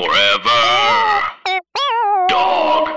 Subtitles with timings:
[0.00, 1.20] Forever.
[2.30, 2.88] Dog.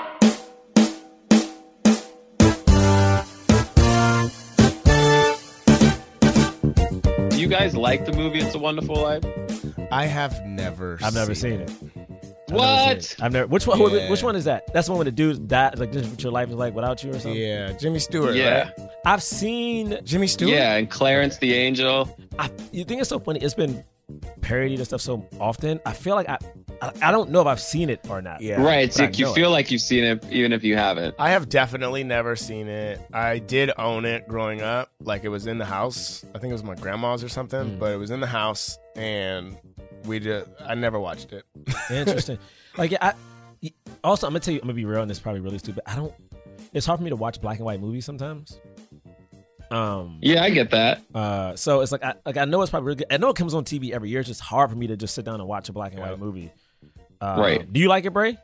[7.29, 9.23] Do you guys like the movie It's a Wonderful Life?
[9.91, 10.97] I have never.
[11.03, 11.71] I've never seen it.
[11.71, 12.97] I've never seen What?
[12.97, 13.15] it.
[13.19, 13.47] I've never.
[13.47, 13.79] Which one?
[13.91, 14.09] Yeah.
[14.09, 14.71] Which one is that?
[14.73, 15.79] That's the one where the dude died.
[15.79, 17.35] Like this is what your life is like without you or something.
[17.35, 18.35] Yeah, Jimmy Stewart.
[18.35, 18.63] Yeah.
[18.77, 18.89] right?
[19.05, 19.99] I've seen.
[20.03, 20.53] Jimmy Stewart.
[20.53, 22.15] Yeah, and Clarence the Angel.
[22.39, 23.39] I, you think it's so funny?
[23.41, 23.83] It's been
[24.43, 25.79] parodied and stuff so often.
[25.85, 26.37] I feel like I,
[26.81, 28.41] I, I don't know if I've seen it or not.
[28.41, 28.61] Yeah.
[28.61, 28.83] Right.
[28.83, 29.35] It's like you know it.
[29.35, 31.15] feel like you've seen it even if you haven't.
[31.17, 32.99] I have definitely never seen it.
[33.13, 34.91] I did own it growing up.
[35.01, 36.23] Like it was in the house.
[36.35, 37.79] I think it was my grandma's or something, Mm.
[37.79, 39.57] but it was in the house and
[40.05, 41.43] we just I never watched it.
[41.89, 42.37] Interesting.
[42.77, 43.13] like yeah,
[43.63, 43.71] I
[44.03, 45.83] also I'm gonna tell you I'm gonna be real and this is probably really stupid.
[45.89, 46.13] I don't
[46.73, 48.59] it's hard for me to watch black and white movies sometimes.
[49.73, 51.01] Um Yeah, I get that.
[51.15, 53.07] uh so it's like I like I know it's probably really good.
[53.11, 54.19] I know it comes on TV every year.
[54.19, 56.19] It's just hard for me to just sit down and watch a black and white
[56.19, 56.51] movie.
[57.21, 57.71] Um, Right.
[57.73, 58.37] Do you like it, Bray?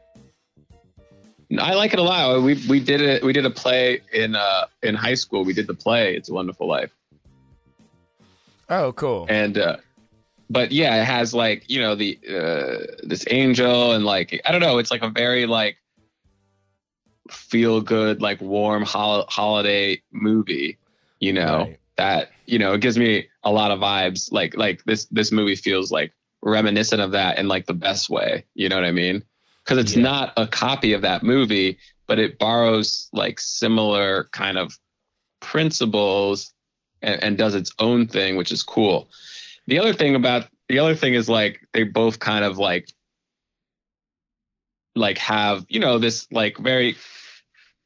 [1.59, 2.41] I like it a lot.
[2.43, 3.23] We we did it.
[3.23, 5.43] We did a play in uh in high school.
[5.43, 6.91] We did the play It's a Wonderful Life,
[8.69, 9.25] Oh, cool.
[9.29, 9.77] and uh,
[10.51, 14.61] but yeah, it has like you know the uh, this angel and like I don't
[14.61, 14.77] know.
[14.77, 15.77] It's like a very like
[17.29, 20.77] feel good, like warm hol- holiday movie.
[21.19, 21.79] You know Right.
[21.97, 24.31] that you know it gives me a lot of vibes.
[24.31, 28.45] Like like this this movie feels like reminiscent of that in like the best way.
[28.55, 29.23] You know what I mean?
[29.63, 30.03] Because it's Yeah.
[30.03, 34.77] not a copy of that movie, but it borrows like similar kind of
[35.41, 36.53] principles
[37.01, 39.09] and, and does its own thing, which is cool.
[39.67, 42.89] The other thing about the other thing is like they both kind of like
[44.95, 46.95] like have you know this like very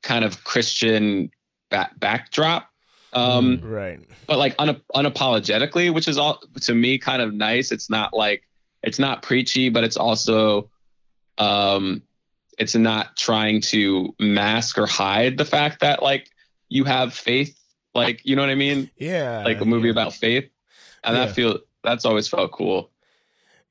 [0.04, 1.32] kind of Christian
[1.70, 2.70] back backdrop.
[3.16, 4.00] Um, right.
[4.28, 7.72] but like un- unapologetically, which is all to me kind of nice.
[7.72, 8.44] It's not like
[8.82, 10.70] it's not preachy, but it's also
[11.38, 12.02] um
[12.58, 16.30] it's not trying to mask or hide the fact that like
[16.70, 17.58] you have faith,
[17.96, 18.90] like you know what I mean?
[18.98, 19.44] Yeah.
[19.44, 19.92] Like a movie yeah.
[19.94, 20.50] about faith.
[21.04, 21.26] And Yeah.
[21.26, 22.90] that feel that's always felt cool.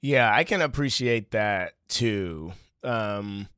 [0.01, 2.53] Yeah, I can appreciate that too.
[2.83, 3.49] Um,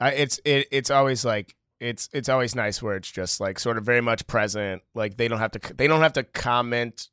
[0.00, 3.78] I, it's it, it's always like it's it's always nice where it's just like sort
[3.78, 4.82] of very much present.
[4.94, 7.08] Like they don't have to they don't have to comment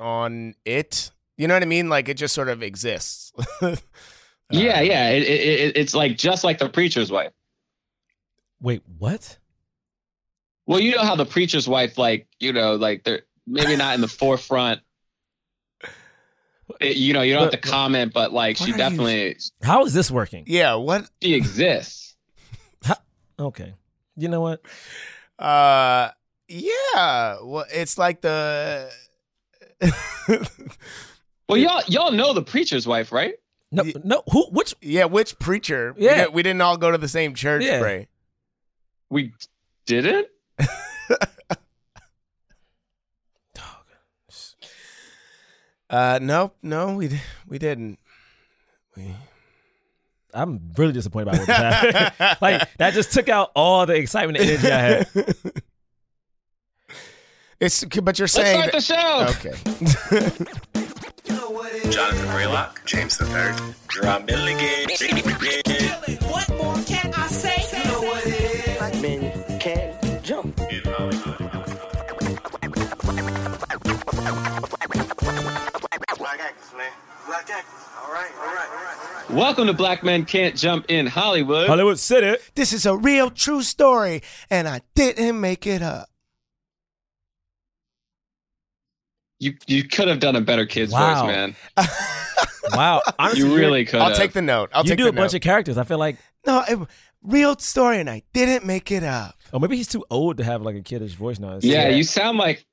[0.00, 1.10] on it.
[1.36, 1.88] You know what I mean?
[1.90, 3.32] Like it just sort of exists.
[3.60, 3.68] yeah,
[4.78, 5.10] Uh, yeah.
[5.10, 5.26] It, it,
[5.60, 7.32] it, it's like just like the preacher's wife.
[8.60, 9.38] Wait, what?
[10.66, 14.00] Well, you know how the preacher's wife, like, you know, like they're maybe not in
[14.00, 14.80] the forefront.
[16.80, 18.76] It- you know, you don't have to But- but- comment, but like she are you-
[18.76, 20.44] definitely How is this working?
[20.46, 20.74] Yeah.
[20.76, 21.08] What?
[21.22, 22.16] she exists.
[23.38, 23.74] Okay.
[24.16, 24.60] You know what?
[25.38, 26.10] Uh.
[26.48, 27.36] Yeah.
[27.42, 28.90] Well, it's like the.
[31.48, 33.34] Well, y'all y'all know the preacher's wife, right?
[33.70, 34.24] No, Ye- no.
[34.32, 34.46] Who?
[34.50, 34.74] Which?
[34.82, 35.04] yeah.
[35.04, 35.94] Which preacher?
[35.96, 36.16] Yeah.
[36.16, 37.78] didn't, we didn't all go to the same church, Yeah.
[37.78, 38.08] Bray.
[39.10, 39.32] We
[39.86, 40.26] didn't.
[45.88, 46.18] Uh.
[46.20, 46.56] Nope.
[46.62, 46.94] No.
[46.96, 47.98] We we didn't.
[48.96, 49.14] We.
[50.36, 52.36] I'm really disappointed about what just happened.
[52.42, 55.08] like that just took out all the excitement and energy I had.
[57.58, 60.28] It's but you're saying Let's saying start the show.
[60.28, 60.50] okay.
[61.90, 63.28] Jonathan Braylock, James III,
[63.88, 64.90] Jerah Milligan.
[66.28, 67.64] What more can I say?
[67.78, 68.76] You know what it is.
[68.76, 70.60] Black men can't jump.
[70.70, 71.46] In Hollywood.
[76.36, 76.92] Black actors, man.
[77.26, 77.72] Black actors.
[78.04, 79.30] All right, all right, all right, all right.
[79.30, 81.66] Welcome to Black Men Can't Jump in Hollywood.
[81.66, 82.36] Hollywood City.
[82.54, 86.08] This is a real true story, and I didn't make it up.
[89.38, 91.24] You you could have done a better kid's Wow.
[91.26, 91.56] voice, man.
[92.72, 93.00] Wow.
[93.18, 94.00] Honestly, You really could.
[94.00, 94.16] I'll have.
[94.16, 94.70] take the note.
[94.74, 95.78] I'll you take do the a bunch of characters.
[95.78, 96.16] I feel like,
[96.48, 96.78] no, it,
[97.22, 99.36] real story, and I didn't make it up.
[99.52, 101.60] oh, maybe he's too old to have like a kiddish voice now.
[101.62, 101.96] Yeah, Yeah.
[101.96, 102.66] you sound like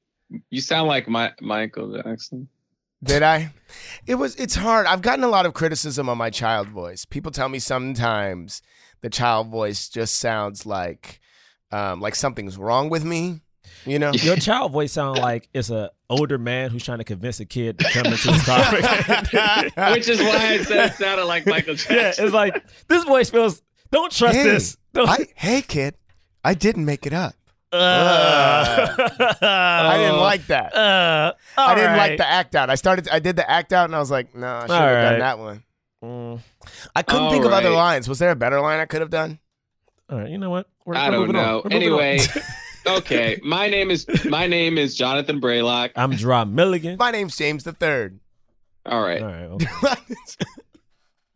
[0.49, 2.49] you sound like my Michael Jackson.
[3.03, 3.53] Did I?
[4.05, 4.35] It was.
[4.35, 4.85] It's hard.
[4.85, 7.05] I've gotten a lot of criticism on my child voice.
[7.05, 8.61] People tell me sometimes
[9.01, 11.19] the child voice just sounds like,
[11.71, 13.41] um, like something's wrong with me.
[13.85, 14.11] You know?
[14.11, 17.79] Your child voice sounds like it's a older man who's trying to convince a kid
[17.79, 18.71] to come into his car.
[19.93, 21.95] Which is why I said it sounded like Michael Jackson.
[21.95, 23.61] yeah, it's like this voice feels.
[23.91, 24.77] Don't trust Hey, this.
[24.93, 25.95] Don't, I, hey, kid,
[26.43, 27.35] I didn't make it up.
[27.73, 28.95] Uh,
[29.41, 30.75] I didn't like that.
[30.75, 32.69] Uh, I didn't all like the act out.
[32.69, 33.09] I started.
[33.09, 35.19] I did the act out, and I was like, no, I should have All done
[35.19, 35.63] that one.
[36.03, 36.39] Mm,
[36.95, 38.07] I couldn't All think of other lines.
[38.07, 39.39] Was there a better line I could have done?
[40.09, 40.67] all right, you know what?
[40.85, 41.45] We're, I we're don't moving on.
[41.45, 41.61] know.
[41.65, 41.71] On.
[41.71, 42.19] Anyway,
[42.87, 43.39] okay.
[43.43, 45.91] My name is my name is Jonathan Braylock.
[45.95, 46.97] I'm Jerah Milligan.
[46.99, 48.19] My name's James the Third.
[48.85, 49.21] All right.
[49.21, 49.67] All right, okay.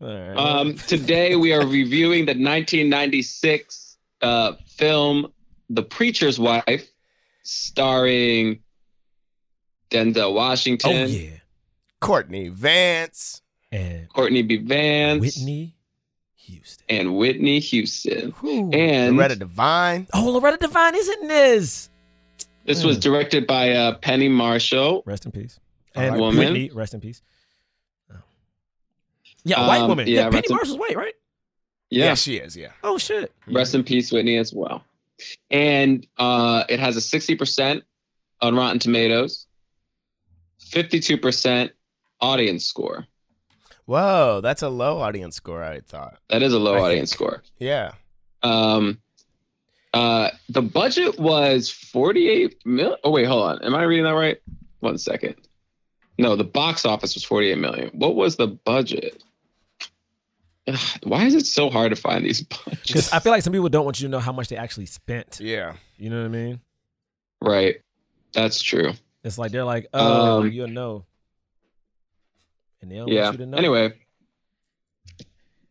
[0.02, 0.38] All right.
[0.38, 5.32] Um, today we are reviewing the 1996 uh, film
[5.70, 6.88] The Preacher's Wife,
[7.44, 8.60] starring
[9.90, 11.30] Denzel Washington, oh yeah,
[12.02, 13.42] Courtney Vance.
[13.72, 14.58] and Courtney B.
[14.58, 15.76] Vance, Whitney
[16.36, 16.86] Houston.
[16.90, 18.32] and Whitney Houston.
[18.42, 18.70] Whew.
[18.72, 20.08] And Loretta Devine.
[20.14, 21.90] Oh, Loretta Devine is in this.
[22.66, 23.02] this was Mm.
[23.02, 25.04] directed by uh, Penny Marshall.
[25.06, 25.60] Rest in peace.
[25.96, 26.20] And right.
[26.20, 26.38] Woman.
[26.54, 27.22] Whitney, rest in peace.
[28.14, 28.16] Oh.
[29.44, 30.08] Yeah, white Um, woman.
[30.08, 31.14] yeah, Yeah, Penny rest in- Marshall's white, right?
[31.90, 32.56] Yeah, she is.
[32.58, 32.72] Yeah.
[32.84, 33.32] Oh shit.
[33.48, 34.84] rest in peace, Whitney, as well.
[35.50, 37.82] And uh, it has a 60%
[38.42, 39.48] on Rotten Tomatoes,
[40.72, 41.72] 52%
[42.22, 43.08] audience score.
[43.86, 45.64] Whoa, that's a low audience score.
[45.64, 46.20] I thought.
[46.30, 47.18] That is a low I audience think.
[47.18, 47.44] score.
[47.58, 47.94] Yeah.
[48.44, 49.00] Um,
[49.94, 52.98] uh, the budget was 48 mil.
[53.04, 53.64] Oh, wait, hold on.
[53.64, 54.38] Am I reading that right?
[54.82, 55.36] One second.
[56.20, 57.90] No, the box office was 48 million.
[57.94, 59.24] What was the budget?
[60.68, 63.14] Ugh, Why is it so hard to find these Because budgets?
[63.14, 65.40] I feel like some people don't want you to know how much they actually spent.
[65.42, 65.74] Yeah.
[65.98, 66.62] You know what I mean?
[67.42, 67.76] right.
[68.34, 68.92] That's true.
[69.24, 71.06] It's like they're like, oh, Um, you'll know.
[72.82, 73.24] And they don't yeah.
[73.24, 73.58] want you to know.
[73.58, 73.94] Anyway.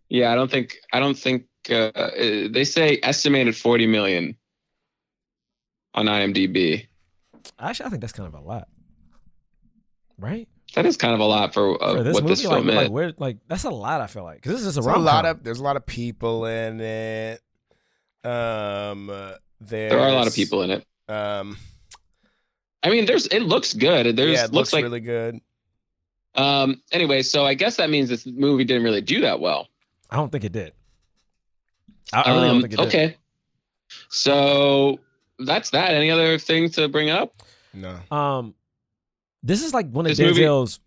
[0.09, 2.11] Yeah, I don't think I don't think uh, uh,
[2.51, 4.37] they say estimated 40 million
[5.95, 6.87] on IMDb.
[7.59, 8.69] Actually, I think that's kind of a lot.
[10.19, 10.49] Right?
[10.75, 12.69] That is kind of a lot for, uh, For this what movie, this like, film
[12.69, 12.75] is.
[12.75, 14.01] like, where, like that's a lot.
[14.03, 15.05] I feel like because this is a, There's a rom-com.
[15.05, 17.41] lot of there's a lot of people in it.
[18.25, 20.87] Um, uh, there are a lot of people in it.
[21.09, 21.57] Um,
[22.83, 24.17] I mean, there's it looks good.
[24.17, 25.41] There's yeah, it looks looks like really good.
[26.35, 26.83] um.
[26.93, 29.69] Anyway, so I guess that means this movie didn't really do that well.
[30.11, 30.73] I don't think it did.
[32.13, 32.87] I, I really don't Um, think it did.
[32.89, 33.17] okay,
[34.09, 34.99] so
[35.39, 35.93] that's that.
[35.95, 37.43] Any other thing to bring up?
[37.73, 37.99] No.
[38.11, 38.55] Um,
[39.47, 40.81] this is like one of This movie- Denzel's,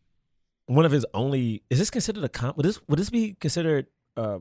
[0.67, 1.63] one of his only.
[1.69, 2.53] Is this considered a com?
[2.57, 4.39] Would this would this be considered a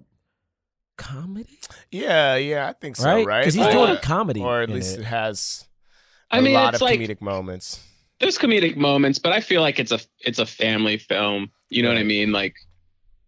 [0.97, 1.59] comedy?
[1.91, 3.05] Yeah, yeah, I think so.
[3.05, 3.27] right?
[3.27, 3.41] Right?
[3.41, 5.05] Because he's Uh, doing a comedy, or at least it, it.
[5.07, 5.67] has
[6.31, 7.81] I a mean, lot it's of like comedic moments.
[8.21, 11.51] there's comedic moments, but I feel like it's a it's a family film.
[11.71, 12.33] You know what I mean?
[12.33, 12.55] Like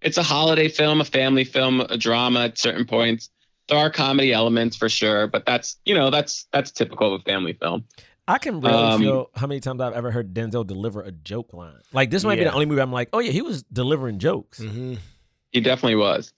[0.03, 3.31] it's a holiday film, a family film, a drama at certain points.
[3.69, 7.25] There are comedy elements for sure, but that's you know that's that's typical of a
[7.25, 7.85] family film.
[8.31, 11.53] I can really Um, feel how many times I've ever heard Denzel deliver a joke
[11.53, 11.81] line.
[11.93, 14.61] Like this might be the only movie I'm like, oh yeah, he was delivering jokes.
[14.61, 14.95] Mm-hmm.
[15.51, 16.33] He definitely was.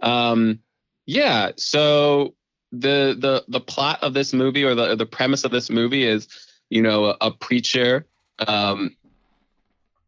[0.00, 0.58] Um,
[1.06, 1.52] yeah.
[1.56, 2.34] So
[2.72, 6.26] the the the plot of this movie or the the premise of this movie is,
[6.68, 8.06] you know, a, a preacher
[8.44, 8.96] um,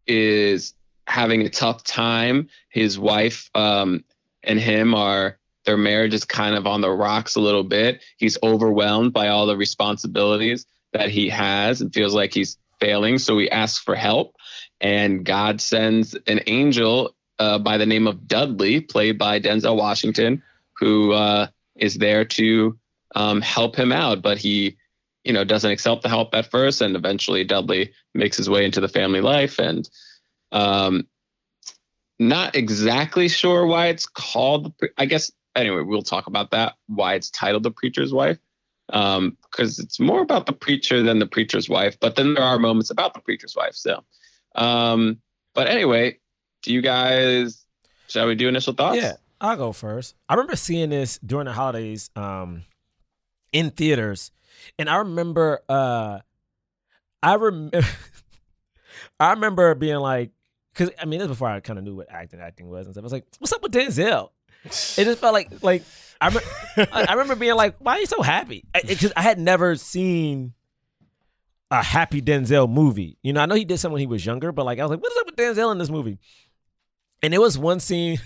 [0.08, 0.75] is
[1.06, 2.49] having a tough time.
[2.69, 4.02] His wife um,
[4.43, 8.02] and him are their marriage is kind of on the rocks a little bit.
[8.17, 13.19] He's overwhelmed by all the responsibilities that he has and feels like he's failing.
[13.19, 14.37] So he asks for help,
[14.81, 20.43] and God sends an angel uh, by the name of Dudley, played by Denzel Washington,
[20.79, 22.79] who uh, is there to
[23.14, 24.23] um, help him out.
[24.23, 24.76] But he,
[25.25, 28.81] you know, doesn't accept the help at first, and eventually Dudley makes his way into
[28.81, 29.58] the family life.
[29.58, 29.88] And
[30.52, 31.06] um,
[32.19, 34.73] not exactly sure why it's called.
[34.96, 36.75] I guess anyway, we'll talk about that.
[36.87, 38.38] Why it's titled "The Preacher's Wife."
[38.88, 42.90] Because it's more about the preacher than the preacher's wife, but then there are moments
[42.90, 44.02] about the preacher's wife So,
[44.55, 45.20] Um,
[45.55, 46.19] but anyway,
[46.62, 47.64] do you guys
[48.08, 48.96] shall we do initial thoughts?
[48.96, 50.14] Yeah, I'll go first.
[50.29, 52.65] I remember seeing this during the holidays um,
[53.53, 54.32] in theaters,
[54.79, 56.20] and I remember, uh,
[57.22, 57.82] I remember,
[59.20, 60.31] I remember being like,
[60.72, 62.94] because I mean, this was before I kind of knew what acting acting was and
[62.94, 63.03] stuff.
[63.03, 64.31] I was like, "What's up with Denzel?"
[64.65, 65.82] It just felt like like
[66.20, 66.29] I,
[66.77, 70.55] I I remember being like, "Why are you so happy?" Because I, had never seen
[71.70, 73.19] a happy Denzel movie.
[73.22, 74.91] You know, I know he did some when he was younger, but like I was
[74.91, 76.19] like, "What's up with Denzel in this movie?"
[77.22, 78.19] And there was one scene,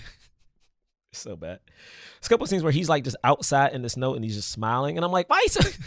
[1.11, 1.59] so bad.
[2.19, 4.51] There's a couple scenes where he's like just outside in the snow and he's just
[4.51, 5.61] smiling, and I'm like, "Why are you so?"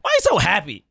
[0.00, 0.84] Why are you so happy?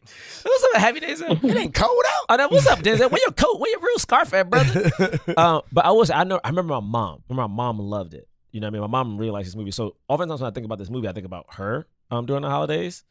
[0.43, 1.43] What's up, happy Denzel?
[1.43, 2.25] It ain't cold out.
[2.29, 3.11] I know, what's up, Denzel?
[3.11, 3.59] Where your coat?
[3.59, 4.91] Where your real scarf at, brother?
[5.37, 7.23] uh, but I was I know I remember my mom.
[7.27, 8.27] Remember my mom loved it.
[8.53, 8.81] You know what I mean?
[8.81, 9.71] My mom really likes this movie.
[9.71, 12.49] So oftentimes when I think about this movie, I think about her um during the
[12.49, 13.03] holidays.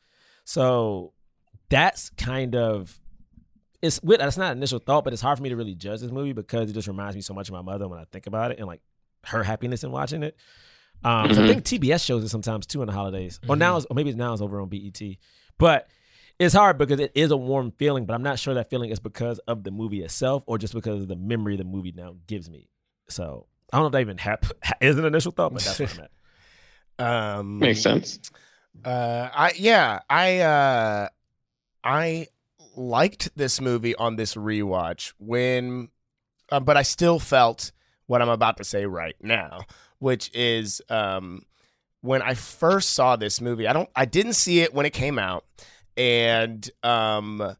[0.45, 1.13] So
[1.69, 2.99] that's kind of
[3.83, 6.01] it's with that's not an initial thought, but it's hard for me to really judge
[6.01, 8.27] this movie because it just reminds me so much of my mother when I think
[8.27, 8.81] about it and like
[9.25, 10.37] her happiness in watching it.
[11.05, 13.87] Um, so I think TBS shows it sometimes too in the holidays, or now, it's,
[13.87, 15.01] or maybe now it's over on BET.
[15.59, 15.89] But
[16.39, 19.01] it's hard because it is a warm feeling, but I'm not sure that feeling is
[19.01, 22.49] because of the movie itself or just because of the memory the movie now gives
[22.49, 22.69] me.
[23.09, 24.47] So I don't know if that even hap-
[24.81, 26.11] is an initial thought, but that's what I meant.
[26.99, 28.21] Um, makes sense.
[28.85, 31.09] Uh, I yeah, I uh,
[31.83, 32.29] I
[32.76, 35.88] liked this movie on this rewatch when,
[36.50, 37.73] uh, but I still felt
[38.07, 39.64] what I'm about to say right now,
[39.99, 41.45] which is um,
[42.02, 43.67] when I first saw this movie.
[43.67, 45.45] I don't, I didn't see it when it came out,
[45.97, 47.57] and um,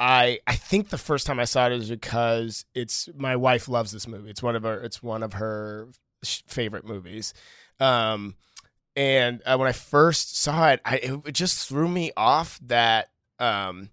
[0.00, 3.92] I I think the first time I saw it is because it's my wife loves
[3.92, 4.30] this movie.
[4.30, 5.88] It's one of her, it's one of her
[6.24, 7.34] favorite movies.
[7.80, 8.34] Um,
[8.96, 13.08] and uh, when I first saw it, I it, just threw me off that
[13.38, 13.90] um,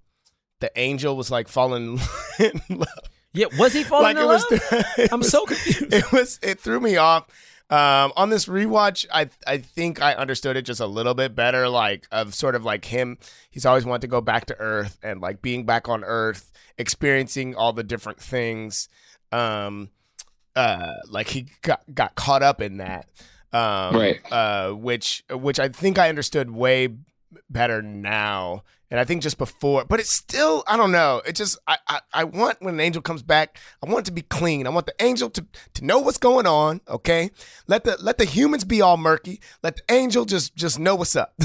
[0.60, 2.00] the angel was like falling
[2.40, 2.88] in love.
[3.32, 4.86] Yeah, was he falling Like in it was, love?
[5.12, 5.94] I'm was- so confused.
[5.94, 7.28] It was it threw me off.
[7.70, 11.70] Um, on this rewatch, I I think I understood it just a little bit better.
[11.70, 13.18] Like of sort of like him,
[13.52, 17.56] he's always wanted to go back to Earth and like being back on Earth, experiencing
[17.56, 18.90] all the different things.
[19.32, 19.90] Um,
[20.56, 23.08] uh, like he got got caught up in that.
[23.54, 24.20] Um, Right.
[24.32, 26.90] Uh, which which I think I understood way
[27.50, 28.64] better now.
[28.92, 31.22] And I think just before, but it's still, I don't know.
[31.26, 34.12] It just, I, I, I want when an angel comes back, I want it to
[34.12, 34.66] be clean.
[34.66, 36.82] I want the angel to, to know what's going on.
[36.88, 37.30] Okay.
[37.68, 39.42] Let the, let the humans be all murky.
[39.62, 41.36] Let the angel just, just know what's up.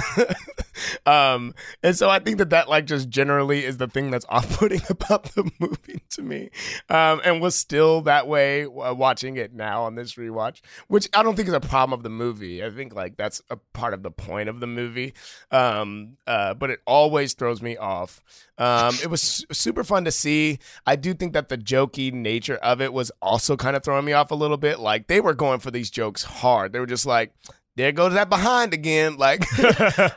[1.06, 4.58] um, and so I think that that like just generally is the thing that's off
[4.58, 6.50] putting about the movie to me.
[6.88, 11.22] Um, and was still that way uh, watching it now on this rewatch, which I
[11.22, 12.64] don't think is a problem of the movie.
[12.64, 15.12] I think like that's a part of the point of the movie.
[15.50, 18.22] Um, uh, but it always throws me off.
[18.58, 20.58] Um, it was super fun to see.
[20.86, 24.12] I do think that the jokey nature of it was also kind of throwing me
[24.12, 24.78] off a little bit.
[24.80, 26.72] Like they were going for these jokes hard.
[26.72, 27.32] They were just like,
[27.76, 29.16] there goes that behind again.
[29.18, 29.40] Like,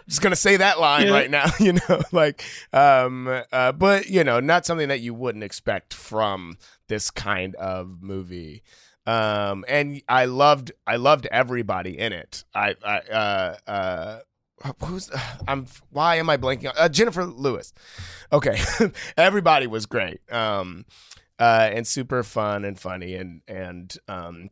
[0.08, 1.14] just gonna say that line Yeah.
[1.14, 2.02] right now, you know.
[2.12, 6.58] Like, um, uh, but you know, not something that you wouldn't expect from
[6.88, 8.62] this kind of movie.
[9.08, 12.44] Um, and I loved, I loved everybody in it.
[12.54, 14.20] I, I, uh, uh,
[14.84, 15.10] who's
[15.48, 17.74] I'm why am I blanking on uh, Jennifer Lewis?
[18.32, 18.60] Okay,
[19.18, 20.86] everybody was great, um,
[21.40, 24.50] uh, and super fun and funny, and and um,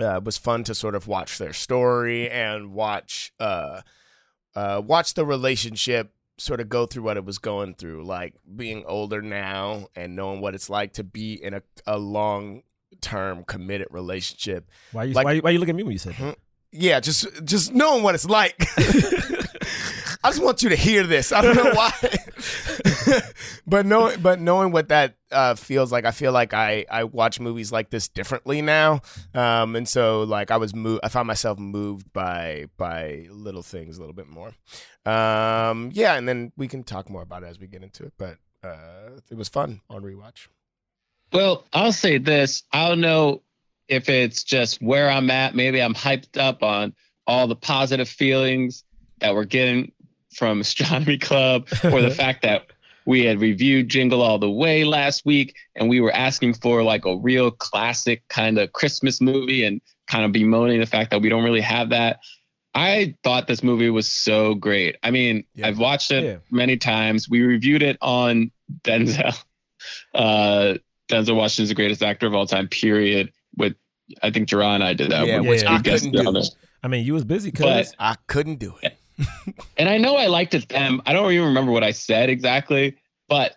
[0.00, 3.80] uh, it was fun to sort of watch their story and watch uh,
[4.54, 8.84] uh, watch the relationship sort of go through what it was going through, like being
[8.86, 12.62] older now and knowing what it's like to be in a, a long
[13.00, 15.98] term committed relationship Why you, Like- why, you- why you look at me when you
[15.98, 16.38] said that?
[16.72, 18.56] Yeah, just just knowing what it's like.
[20.24, 21.30] I just want you to hear this.
[21.32, 21.92] I don't know why,
[23.66, 27.38] but knowing but knowing what that uh, feels like, I feel like I I watch
[27.38, 29.00] movies like this differently now,
[29.32, 31.00] um, and so like I was moved.
[31.04, 34.52] I found myself moved by by little things a little bit more.
[35.06, 38.12] Um, yeah, and then we can talk more about it as we get into it.
[38.18, 40.48] But uh, it was fun on rewatch.
[41.32, 42.64] Well, I'll say this.
[42.72, 43.42] I don't know
[43.88, 45.54] if it's just where I'm at.
[45.54, 46.94] Maybe I'm hyped up on
[47.26, 48.84] all the positive feelings
[49.20, 49.92] that we're getting
[50.34, 52.66] from Astronomy Club, or the fact that
[53.06, 57.06] we had reviewed Jingle All the Way last week, and we were asking for like
[57.06, 61.28] a real classic kind of Christmas movie, and kind of bemoaning the fact that we
[61.28, 62.20] don't really have that.
[62.74, 64.96] I thought this movie was so great.
[65.02, 65.68] I mean, Yeah.
[65.68, 66.36] I've watched it Yeah.
[66.50, 67.28] many times.
[67.28, 68.50] We reviewed it on
[68.82, 69.36] Denzel.
[70.14, 70.74] Uh,
[71.08, 73.32] Denzel Washington's the greatest actor of all time, period.
[73.58, 73.74] With
[74.22, 75.26] I think Jerah and I did that.
[75.26, 76.36] Yeah, which we I couldn't do.
[76.38, 76.48] it.
[76.82, 78.96] I mean, you was busy But- because I couldn't do it.
[79.76, 81.00] And I know I liked it then.
[81.06, 82.96] I don't even remember what I said exactly,
[83.28, 83.56] but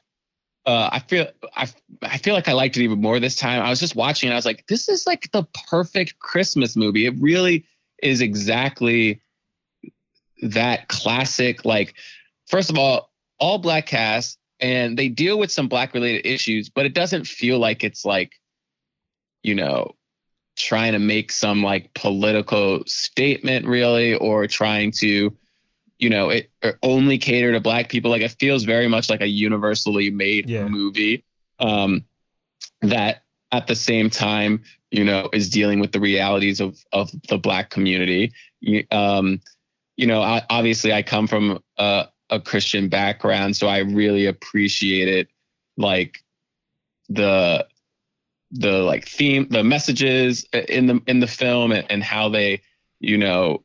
[0.65, 1.67] uh, I feel I
[2.01, 3.61] I feel like I liked it even more this time.
[3.63, 7.05] I was just watching and I was like, this is like the perfect Christmas movie.
[7.05, 7.65] It really
[8.01, 9.21] is exactly
[10.41, 11.65] that classic.
[11.65, 11.93] Like,
[12.47, 16.85] first of all, all black cast, and they deal with some black related issues, but
[16.85, 18.33] it doesn't feel like it's like,
[19.43, 19.95] you know,
[20.57, 25.35] trying to make some like political statement really, or trying to
[25.97, 28.09] you know, it or only cater to black people.
[28.09, 30.67] Like it feels very much like a universally made Yeah.
[30.67, 31.23] movie
[31.59, 32.05] um,
[32.81, 37.37] that at the same time, you know, is dealing with the realities of of the
[37.37, 38.33] black community.
[38.61, 39.41] You- Um,
[39.95, 45.27] you know, I, obviously, I come from a, a Christian background, so I really appreciated
[45.77, 46.17] like
[47.09, 47.67] the
[48.51, 52.61] the like theme, the messages in the in the film, and, and how they,
[52.99, 53.63] you know,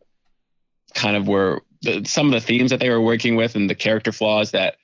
[0.95, 3.75] kind of were the, some of the themes that they were working with and the
[3.75, 4.77] character flaws that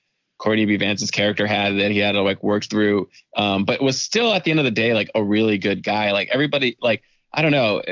[0.42, 0.76] Courtney B.
[0.76, 3.08] Vance's character had that he had to like work through.
[3.36, 6.10] Um, but was still at the end of the day like a really good guy.
[6.10, 7.82] Like everybody, like I don't know.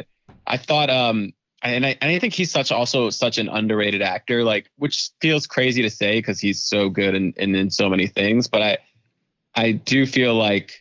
[0.47, 4.43] I thought, um, and I, and I think he's such also such an underrated actor.
[4.43, 8.09] Like, which feels crazy to say because he's so good and in, in so many
[8.09, 8.49] things.
[8.49, 8.79] But I,
[9.55, 10.80] I do feel like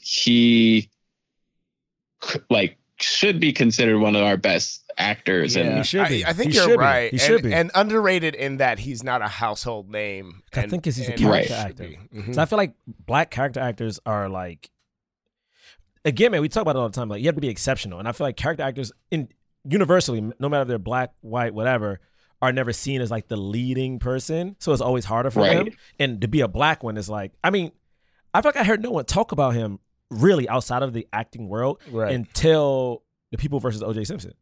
[0.00, 0.90] he,
[2.48, 5.56] like, should be considered one of our best actors.
[5.56, 5.62] Yeah.
[5.64, 6.24] And He should be.
[6.24, 6.84] I, I think He you're should be.
[6.84, 7.10] right.
[7.10, 7.54] He and, should be.
[7.54, 10.42] and underrated in that he's not a household name.
[10.52, 11.84] I think think 'cause he's a character should actor.
[11.84, 11.98] be.
[12.14, 12.34] Mhm.
[12.34, 12.74] So I feel like
[13.06, 14.70] black character actors are like
[16.04, 17.08] again, man, we talk about it all the time.
[17.08, 19.28] Like you have to be exceptional, and I feel like character actors in
[19.68, 22.00] universally, no matter if they're black, white, whatever,
[22.42, 24.56] are never seen as like the leading person.
[24.58, 25.64] So it's always harder for Right.
[25.66, 25.74] them.
[25.98, 27.72] And to be a black one is like, I mean,
[28.34, 29.78] I feel like I heard no one talk about him
[30.10, 32.12] really outside of the acting world Right.
[32.14, 34.34] until the people versus OJ Simpson,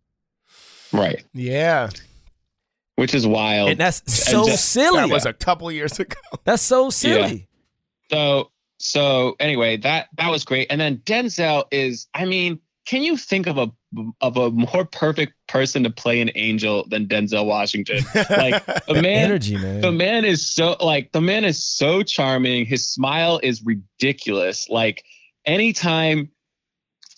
[0.92, 1.22] Right.
[1.34, 1.90] Yeah,
[2.96, 3.68] Which is wild.
[3.70, 4.96] and that's so just- silly.
[4.98, 6.16] that was a couple years ago.
[6.44, 7.46] that's so silly.
[8.10, 10.68] So so anyway, that that was great.
[10.70, 13.70] And then Denzel is, I mean, can you think of a
[14.22, 17.98] of a more perfect person to play an angel than Denzel Washington?
[18.30, 19.80] Like the man Energy, man.
[19.82, 22.64] the man is so like the man is so charming.
[22.64, 24.68] His smile is ridiculous.
[24.70, 25.04] Like
[25.49, 26.31] anytime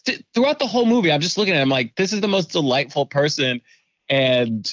[0.06, 2.52] th- throughout the whole movie, I'm just looking at him like this is the most
[2.52, 3.60] delightful person.
[4.08, 4.70] And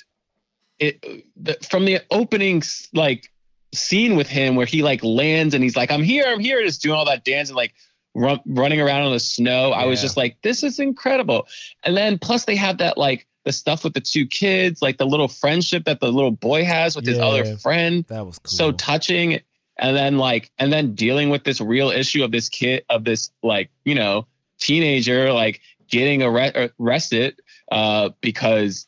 [0.80, 1.04] it
[1.36, 3.32] the, from the opening like
[3.74, 6.82] scene with him where he like lands and he's like, I'm here, I'm here, just
[6.82, 7.74] doing all that dance and like
[8.14, 9.72] run, running around on the snow.
[9.72, 11.48] I was just like, this is incredible.
[11.84, 15.06] And then plus they have that like the stuff with the two kids, like the
[15.06, 18.06] little friendship that the little boy has with his other friend.
[18.08, 18.52] that was cool.
[18.52, 19.42] So touching.
[19.80, 23.32] And then like and then dealing with this real issue of this kid of this
[23.44, 24.28] like, you know,
[24.60, 27.40] teenager like getting arre- arrested
[27.72, 28.88] uh because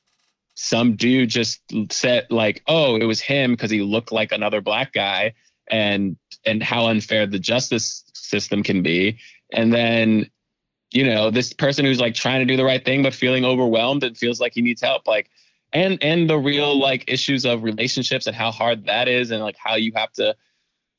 [0.62, 4.91] some dude just said like, oh, it was him because he looked like another black
[4.91, 5.34] guy,
[5.72, 9.19] and and how unfair the justice system can be.
[9.53, 10.29] And then,
[10.91, 14.03] you know, this person who's like trying to do the right thing but feeling overwhelmed
[14.03, 15.29] and feels like he needs help, like,
[15.72, 19.55] and and the real like issues of relationships and how hard that is, and like
[19.58, 20.36] how you have to,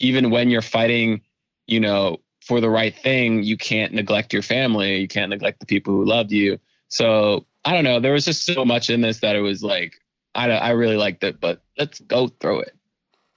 [0.00, 1.20] even when you're fighting,
[1.66, 5.66] you know, for the right thing, you can't neglect your family, you can't neglect the
[5.66, 6.58] people who loved you.
[6.88, 8.00] So I don't know.
[8.00, 9.94] There was just so much in this that it was like
[10.34, 12.74] I I really liked it, but let's go through it.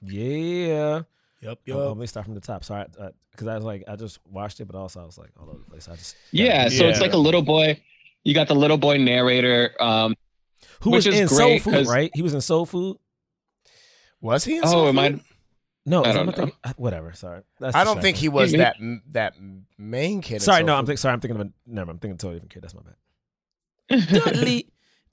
[0.01, 1.01] yeah.
[1.41, 2.63] Yep, oh, let me start from the top.
[2.63, 2.85] Sorry,
[3.31, 5.57] because I was like, I just watched it, but also I was like, all over
[5.57, 5.89] the place.
[5.89, 7.81] I just Yeah, so it's like a little boy.
[8.23, 9.75] You got the little boy narrator.
[9.81, 10.15] Um,
[10.79, 12.11] who which was is in Soul Food, right?
[12.13, 12.97] He was in Soul Food.
[14.21, 14.57] Was he?
[14.57, 15.19] In oh, Soul am I?
[15.85, 15.89] Food?
[15.91, 17.13] No, I I'm don't not thinking, whatever.
[17.13, 18.77] Sorry, That's I don't think he was that
[19.11, 19.33] that
[19.77, 20.41] main kid.
[20.41, 20.87] Sorry, Soul no, I'm Food.
[20.87, 21.13] think, sorry.
[21.13, 21.91] I'm thinking of a never.
[21.91, 22.63] I'm thinking of a totally different kid.
[22.63, 24.23] That's my bad.
[24.25, 24.67] Dudley,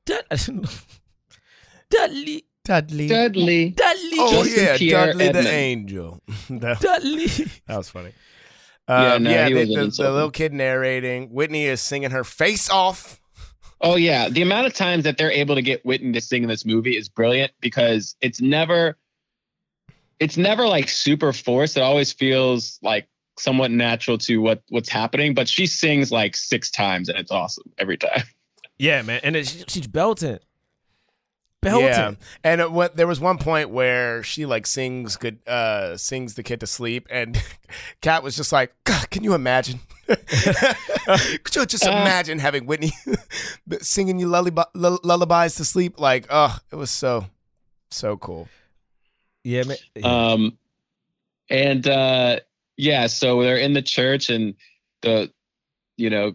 [0.06, 0.24] Dud-
[1.90, 3.08] Dudley, Dudley.
[3.08, 3.70] Dudley.
[3.70, 5.48] Dudley, Oh Justin yeah, Pierre Dudley Edmonds.
[5.48, 6.22] the Angel.
[6.50, 7.26] that, Dudley.
[7.26, 8.12] that was funny.
[8.88, 11.30] Yeah, Um, no, yeah, he the, wasn't the, the little kid narrating.
[11.30, 13.20] Whitney is singing her face off.
[13.80, 16.48] Oh yeah, the amount of times that they're able to get Whitney to sing in
[16.48, 18.98] this movie is brilliant because it's never,
[20.20, 21.76] it's never like super forced.
[21.76, 25.34] It always feels like somewhat natural to what what's happening.
[25.34, 28.22] But she sings like six times and it's awesome every time.
[28.78, 30.38] Yeah, man, and it, she's belting,
[31.60, 31.84] belting.
[31.86, 36.32] Yeah, and it, what there was one point where she like sings good, uh, sings
[36.34, 37.36] the kid to sleep, and
[38.00, 39.80] Kat was just like, "God, can you imagine?
[40.06, 41.90] Could you just Uh.
[41.90, 42.92] imagine having Whitney
[43.82, 46.00] singing you lullaby, lull- lullabies to sleep?
[46.00, 47.26] Like, oh, it was so,
[47.90, 48.48] so cool.
[49.44, 49.76] Yeah, man.
[50.02, 50.58] Um,
[51.48, 52.40] and uh,
[52.76, 54.54] yeah, so they're in the church, and
[55.02, 55.32] the,
[55.96, 56.34] you know,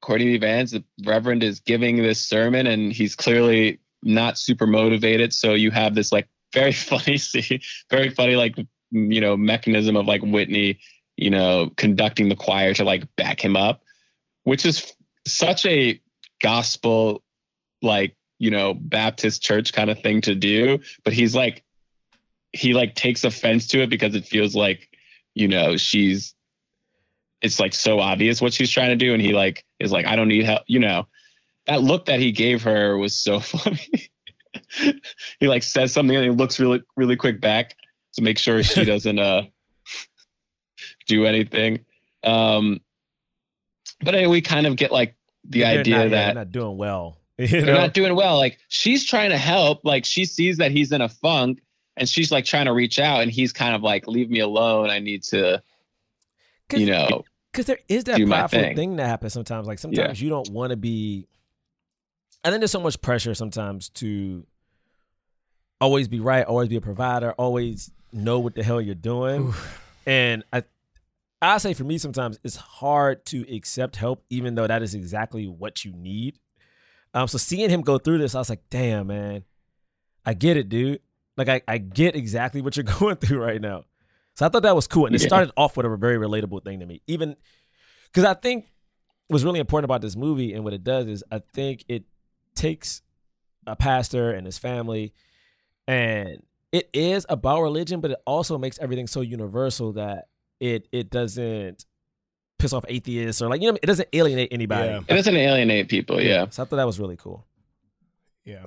[0.00, 5.32] Courtney Vance, the Reverend, is giving this sermon, and he's clearly not super motivated.
[5.32, 7.60] So you have this like very funny scene,
[7.90, 8.56] very funny like
[8.90, 10.78] you know mechanism of like Whitney,
[11.16, 13.82] you know, conducting the choir to like back him up,
[14.44, 14.92] which is
[15.26, 16.00] such a
[16.42, 17.22] gospel
[17.80, 20.80] like you know Baptist church kind of thing to do.
[21.04, 21.64] But he's like
[22.52, 24.88] he like takes offense to it because it feels like
[25.34, 26.34] you know she's
[27.40, 30.16] it's like so obvious what she's trying to do and he like is like i
[30.16, 31.06] don't need help you know
[31.66, 34.10] that look that he gave her was so funny
[35.40, 37.74] he like says something and he looks really really quick back
[38.14, 39.42] to make sure she doesn't uh
[41.06, 41.84] do anything
[42.24, 42.80] um
[44.02, 46.76] but anyway, we kind of get like the They're idea not, that they're not doing
[46.76, 47.18] well.
[47.38, 48.36] You they're not doing well.
[48.36, 49.80] Like she's trying to help.
[49.84, 51.60] Like she sees that he's in a funk
[51.96, 54.90] and she's like trying to reach out and he's kind of like, leave me alone.
[54.90, 55.62] I need to,
[56.72, 58.76] you know, because there is that do my prideful thing.
[58.76, 59.66] thing that happens sometimes.
[59.66, 61.26] Like sometimes you don't want to be.
[62.44, 64.46] I think there's so much pressure sometimes to
[65.80, 69.52] always be right, always be a provider, always know what the hell you're doing.
[70.06, 70.64] and I,
[71.40, 75.46] I say for me sometimes it's hard to accept help, even though that is exactly
[75.46, 76.38] what you need.
[77.14, 79.44] Um, so seeing him go through this, I was like, damn, man,
[80.24, 81.00] I get it, dude.
[81.36, 83.84] Like I, I get exactly what you're going through right now.
[84.34, 85.06] So I thought that was cool.
[85.06, 85.28] And it Yeah.
[85.28, 87.02] started off with a very relatable thing to me.
[87.06, 87.36] Even
[88.06, 88.66] because I think
[89.28, 92.04] what's really important about this movie and what it does is I think it
[92.54, 93.02] takes
[93.66, 95.12] a pastor and his family
[95.86, 96.42] and
[96.72, 100.28] it is about religion, but it also makes everything so universal that
[100.60, 101.84] it it doesn't
[102.58, 104.88] piss off atheists or like you know it doesn't alienate anybody.
[104.88, 105.00] Yeah.
[105.08, 106.20] It doesn't alienate people.
[106.20, 106.46] Yeah.
[106.50, 107.44] So I thought that was really cool.
[108.44, 108.64] Yeah.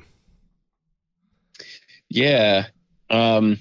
[2.09, 2.67] Yeah.
[3.09, 3.59] Um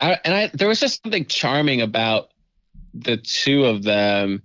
[0.00, 2.28] I, and I there was just something charming about
[2.94, 4.42] the two of them.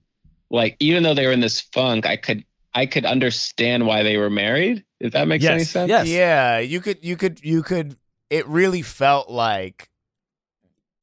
[0.50, 4.18] Like even though they were in this funk, I could I could understand why they
[4.18, 4.84] were married.
[5.00, 5.90] If that makes any sense.
[5.90, 6.08] Yes.
[6.08, 7.98] Yeah, you could you could you could
[8.30, 9.90] it really felt like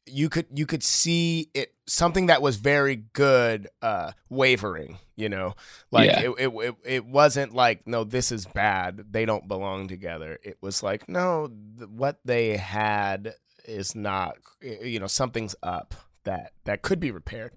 [0.07, 5.55] you could you could see it something that was very good uh wavering, you know.
[5.91, 6.21] Like Yeah.
[6.21, 9.05] it, it it it wasn't like no this is bad.
[9.11, 10.39] They don't belong together.
[10.43, 16.53] It was like no th- what they had is not you know something's up that
[16.65, 17.53] that could be repaired.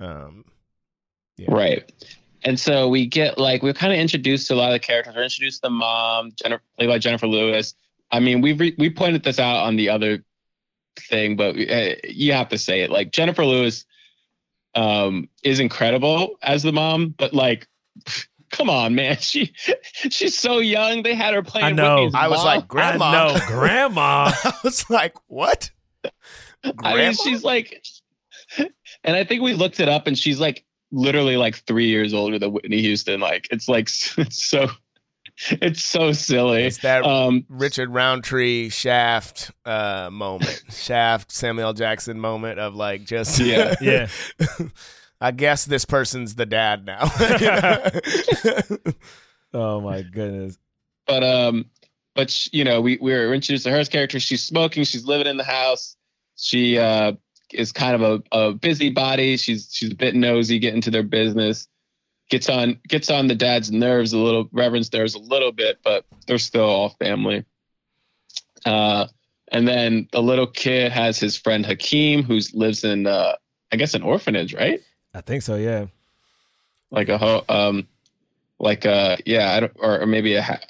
[0.00, 0.44] Um
[1.36, 1.52] yeah.
[1.52, 1.92] Right.
[2.44, 5.14] And so we get like we're kind of introduced to a lot of the characters.
[5.16, 7.74] We're introduced to the mom, Jennifer, played by Jennifer Lewis.
[8.10, 10.24] I mean, we re- we pointed this out on the other
[11.00, 12.90] thing, but uh, you have to say it.
[12.90, 13.84] Like Jennifer Lewis
[14.74, 17.66] um, is incredible as the mom, but like,
[18.50, 19.52] come on, man, she
[20.10, 21.02] she's so young.
[21.02, 21.66] They had her playing.
[21.66, 21.96] I know.
[21.96, 22.46] Whitney's I was mom.
[22.46, 23.12] like grandma.
[23.12, 24.32] No, grandma.
[24.44, 25.70] I was like what?
[26.82, 27.82] I mean, she's like,
[28.58, 32.38] and I think we looked it up, and she's like literally like three years older
[32.38, 33.20] than Whitney Houston.
[33.20, 34.68] Like, it's like it's so,
[35.50, 36.64] it's so silly.
[36.64, 43.38] It's that Um, Richard Roundtree Shaft uh, moment, Shaft Samuel Jackson moment of like just
[43.40, 43.74] Yeah.
[43.80, 44.08] Yeah.
[45.20, 47.10] I guess this person's the dad now.
[49.54, 50.58] Oh my goodness.
[51.06, 51.66] but um,
[52.14, 54.20] but sh- you know, we we were introduced to her character.
[54.20, 54.84] She's smoking.
[54.84, 55.96] She's living in the house.
[56.36, 57.12] She uh
[57.52, 59.36] is kind of a, a busybody.
[59.38, 61.66] She's she's a bit nosy, getting to their business.
[62.28, 66.04] Gets on gets on the dad's nerves a little, Reverend's nerves a little bit, but
[66.26, 67.44] they're still all family.
[68.66, 69.06] Uh,
[69.50, 73.34] and then the little kid has his friend Hakeem, who lives in uh,
[73.72, 74.82] I guess an orphanage, right?
[75.14, 75.54] I think so.
[75.56, 75.86] Yeah.
[76.90, 77.86] like a ho- um
[78.58, 80.60] like uh yeah I don't, or, or maybe a ha-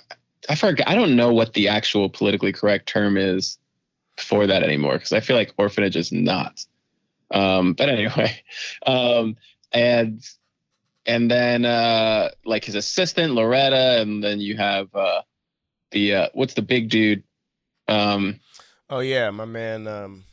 [0.48, 3.58] I forget I don't know what the actual politically correct term is
[4.16, 6.64] for that anymore because I feel like orphanage is not
[7.32, 8.40] um but anyway
[8.86, 9.36] um
[9.72, 10.22] and
[11.08, 15.22] and then uh like his assistant Loretta and then you have uh
[15.90, 17.24] the uh what's the big dude
[17.88, 18.38] um
[18.90, 19.86] oh yeah, my man.
[19.88, 20.24] Um,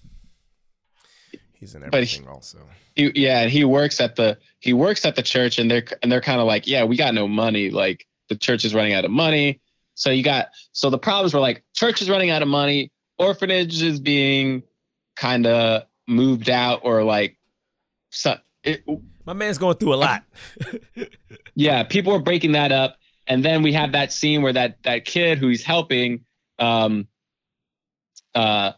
[1.54, 2.60] he's in But he- everything also.
[2.96, 6.12] he, yeah, and he works at the he works at the church, and they're and
[6.12, 7.70] they're kind of like, yeah, we got no money.
[7.70, 9.62] Like the church is running out of money.
[9.96, 13.82] So you got so the problems were like church is running out of money, orphanage
[13.82, 14.64] is being
[15.16, 17.38] kind of moved out, or like,
[18.10, 18.84] so it,
[19.26, 20.24] My man's going through a lot.
[21.56, 25.06] yeah, people are breaking that up, and then we have that scene where that that
[25.06, 26.26] kid who he's helping,
[26.60, 27.08] um,
[28.36, 28.74] uh,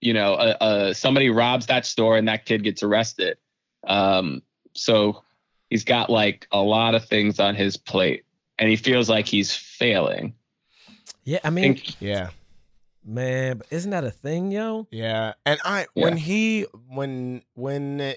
[0.00, 3.38] you know, uh, uh, somebody robs that store, and that kid gets arrested.
[3.86, 4.42] Um,
[4.74, 5.22] so
[5.70, 8.24] he's got like a lot of things on his plate,
[8.58, 10.34] and he feels like he's failing.
[11.22, 12.30] Yeah, I I mean, think, Yeah,
[13.04, 14.88] man, but isn't that a thing, yo?
[14.90, 15.34] yeah.
[15.46, 18.14] And I when he when when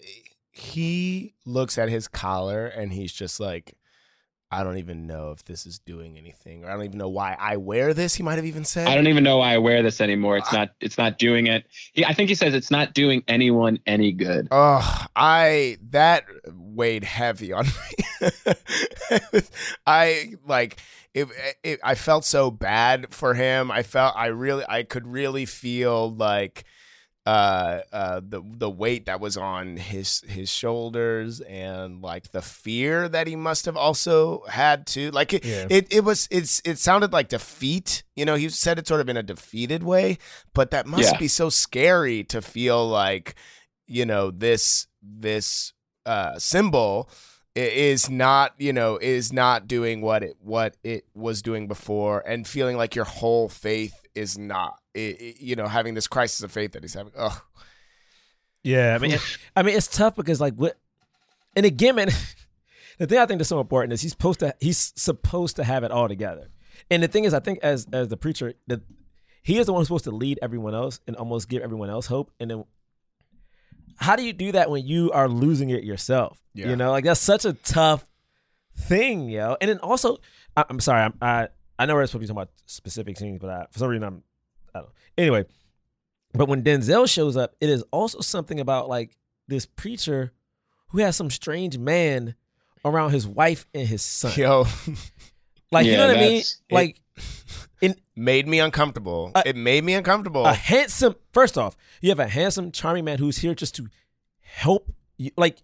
[0.57, 3.75] he looks at his collar and he's just like.
[4.49, 7.35] I don't even know if this is doing anything, or I don't even know why
[7.37, 8.15] I wear this.
[8.15, 8.87] He might have even said.
[8.87, 10.37] I don't even know why I wear this anymore.
[10.37, 10.69] It's not.
[10.79, 11.65] It's not doing it.
[11.91, 14.47] He, I think he says it's not doing anyone any good.
[14.49, 18.29] Oh, I that weighed heavy on me.
[19.85, 20.79] I like
[21.13, 21.27] it,
[21.63, 21.79] it.
[21.83, 23.71] I felt so bad for him.
[23.71, 26.63] I felt I really, I could really feel like
[27.27, 33.09] uh uh the the weight that was on his his shoulders and like the fear
[33.09, 35.67] that he must have also had to like it Yeah.
[35.69, 39.09] it, it was it's it sounded like defeat you know he said it sort of
[39.09, 40.17] in a defeated way
[40.53, 41.19] but that must Yeah.
[41.19, 43.35] be so scary to feel like
[43.87, 45.73] you know this this
[46.05, 47.09] uh symbol
[47.55, 52.47] is not you know is not doing what it what it was doing before and
[52.47, 56.51] feeling like your whole faith is not i- i- you know having this crisis of
[56.51, 57.41] faith that he's having oh
[58.63, 60.77] Yeah, I mean, it- I mean, it's tough because like what,
[61.55, 62.09] and again, man,
[62.97, 65.83] the thing I think that's so important is he's supposed to he's supposed to have
[65.83, 66.49] it all together.
[66.91, 68.81] And the thing is, I think as as the preacher, that
[69.43, 72.07] he is the one who's supposed to lead everyone else and almost give everyone else
[72.07, 72.31] hope.
[72.39, 72.65] And then,
[73.97, 76.39] how do you do that when you are losing it yourself?
[76.53, 76.69] Yeah.
[76.69, 78.05] You know, like that's such a tough
[78.75, 79.55] thing, yo.
[79.61, 80.17] And then also,
[80.55, 81.47] I, I'm sorry, I'm, I
[81.79, 84.03] I know we're supposed to be talking about specific scenes, but I, for some reason
[84.03, 84.23] I'm
[84.77, 84.93] I don't know.
[85.17, 85.45] Anyway,
[86.33, 90.31] but when Denzel shows up, it is also something about like this preacher
[90.89, 92.35] who has some strange man
[92.85, 94.31] around his wife and his son.
[94.35, 94.65] yo
[95.71, 96.29] Like you know what I mean?
[96.37, 97.01] that's- it- Like
[98.15, 101.15] made me uncomfortable Uh, it made me uncomfortable a handsome.
[101.33, 103.87] First off, you have a handsome, charming man who's here just to
[104.41, 105.31] help you.
[105.37, 105.57] Like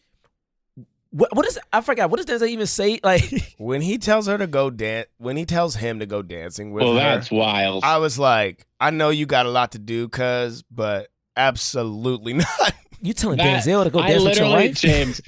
[1.13, 2.10] What, what is I forgot?
[2.10, 2.99] What does Denzel even say?
[3.04, 6.71] Like, When he tells her to go dance, when he tells him to go dancing
[6.71, 7.84] with well, her, that's wild.
[7.84, 12.73] I was like, I know you got a lot to do, cuz, but absolutely not.
[12.99, 14.76] you telling That- Denzel to go I dance with your wife?
[14.76, 15.21] James,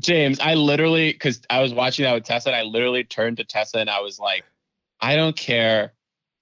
[0.00, 3.44] James, I literally, because I was watching that with Tessa, and I literally turned to
[3.44, 4.44] Tessa and I was like,
[5.00, 5.94] I don't care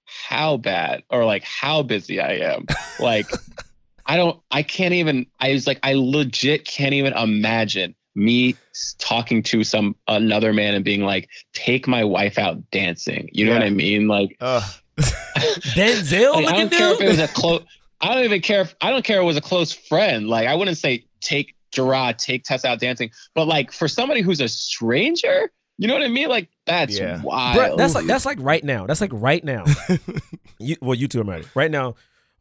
[0.05, 2.65] how bad or like how busy I am.
[2.99, 3.27] Like,
[4.05, 8.55] I don't, I can't even, I was like, I legit can't even imagine me
[8.99, 13.29] talking to some another man and being like, take my wife out dancing.
[13.31, 14.07] You know what I mean?
[14.07, 14.63] Like, Ugh.
[14.97, 17.63] Denzel like, I don't care if it was a close.
[18.01, 20.27] I don't even care if I don't care if it was a close friend.
[20.27, 24.41] Like I wouldn't say take Gerard, take Tessa out dancing, but like for somebody who's
[24.41, 26.27] a stranger, you know what I mean?
[26.29, 27.21] Like that's Yeah.
[27.21, 27.57] wild.
[27.57, 28.85] Bruh, that's like that's like right now.
[28.87, 29.65] That's like right now.
[30.59, 31.47] you, well, you two are married.
[31.55, 31.95] Right now,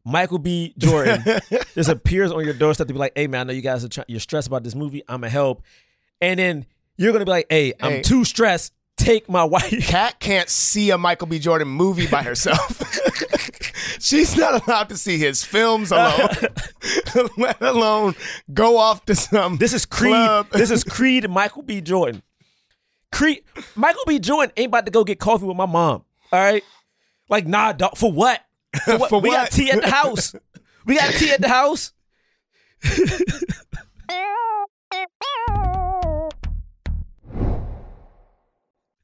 [0.05, 0.75] Michael B.
[0.79, 1.23] Jordan
[1.75, 3.89] just appears on your doorstep to be like, "Hey man, I know you guys are
[3.89, 5.03] try- you're stressed about this movie.
[5.09, 5.63] I'm a help,"
[6.21, 8.03] and then you're gonna be like, "Hey, I'm Hey.
[8.03, 8.73] too stressed.
[8.97, 11.39] Take my wife." Cat can't see a Michael B.
[11.39, 12.81] Jordan movie by herself.
[14.01, 16.29] She's not allowed to see his films alone,
[17.37, 18.15] let alone
[18.53, 19.59] go off to some.
[19.59, 20.13] This is Creed.
[20.13, 20.49] Club.
[20.53, 21.81] This is Creed Michael B.
[21.83, 22.23] Jordan.
[23.13, 23.43] Creed.
[23.75, 24.19] Michael B.
[24.19, 26.05] Jordan ain't about to go get coffee with my mom.
[26.33, 26.65] All right.
[27.29, 27.97] Like, nah, dog.
[27.99, 28.41] For what?
[28.85, 29.11] For what?
[29.11, 30.35] For we got tea at the house.
[30.87, 31.93] We got tea at the house.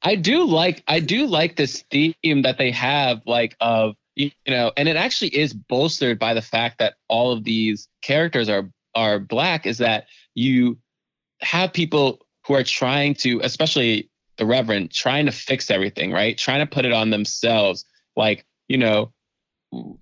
[0.07, 4.73] I do like I do like this theme that they have, like of you know,
[4.77, 9.19] and it actually is bolstered by the fact that all of these characters are are
[9.19, 9.67] black.
[9.67, 10.79] Is that you
[11.41, 16.39] have people who are trying to, especially the Reverend, trying to fix everything, right?
[16.39, 17.85] Trying to put it on themselves.
[18.15, 19.13] Like you know,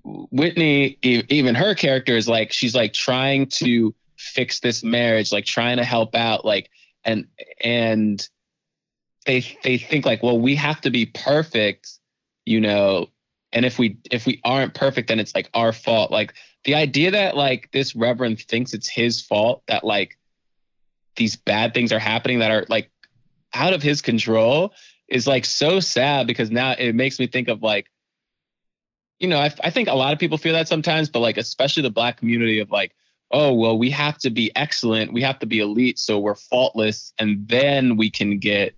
[0.04, 5.76] Whitney, even her character is like she's like trying to fix this marriage, like trying
[5.78, 6.70] to help out, like
[7.04, 7.26] and
[7.62, 8.26] and
[9.26, 11.98] they they think like, well, we have to be perfect,
[12.44, 13.08] you know,
[13.52, 16.10] and if we if we aren't perfect, then it's like our fault.
[16.10, 16.34] Like
[16.64, 20.18] the idea that like this reverend thinks it's his fault that like
[21.16, 22.90] these bad things are happening that are like
[23.54, 24.72] out of his control
[25.08, 27.86] is like so sad because now it makes me think of like
[29.18, 31.82] you know, I, I think a lot of people feel that sometimes, but like especially
[31.82, 32.94] the black community of like,
[33.30, 37.12] oh well, we have to be excellent, we have to be elite, so we're faultless,
[37.18, 38.74] and then we can get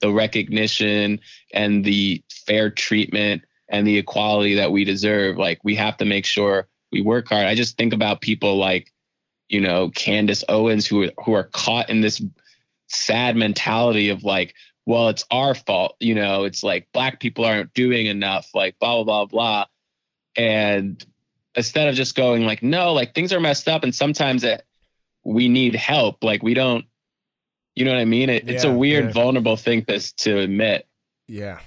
[0.00, 1.20] the recognition
[1.52, 5.38] and the fair treatment and the equality that we deserve.
[5.38, 7.46] Like we have to make sure we work hard.
[7.46, 8.92] I just think about people like,
[9.48, 12.22] you know, Candace Owens who who are caught in this
[12.88, 15.96] sad mentality of like, well, it's our fault.
[16.00, 19.66] You know, it's like black people aren't doing enough, like blah, blah, blah, blah.
[20.36, 21.04] And
[21.54, 24.62] instead of just going like, no, like things are messed up and sometimes it,
[25.24, 26.22] we need help.
[26.22, 26.84] Like we don't,
[27.74, 28.30] you know what I mean?
[28.30, 29.12] It, it's a weird, yeah.
[29.12, 30.86] vulnerable thing to, to admit.
[31.28, 31.58] Yeah.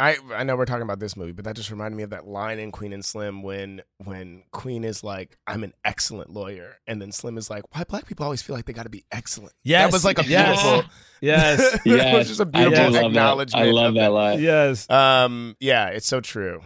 [0.00, 2.24] I I know we're talking about this movie, but that just reminded me of that
[2.24, 7.02] line in Queen and Slim when when Queen is like, "I'm an excellent lawyer," and
[7.02, 9.54] then Slim is like, "Why black people always feel like they got to be excellent?"
[9.64, 9.86] Yes.
[9.86, 10.62] that was like a Yes.
[10.62, 10.90] beautiful.
[11.20, 11.74] Yes.
[11.74, 13.04] it Yes, was just a beautiful love that.
[13.06, 13.66] acknowledgement.
[13.66, 14.40] I love that line.
[14.40, 14.88] yes.
[14.88, 16.60] Um, yeah, it's so true.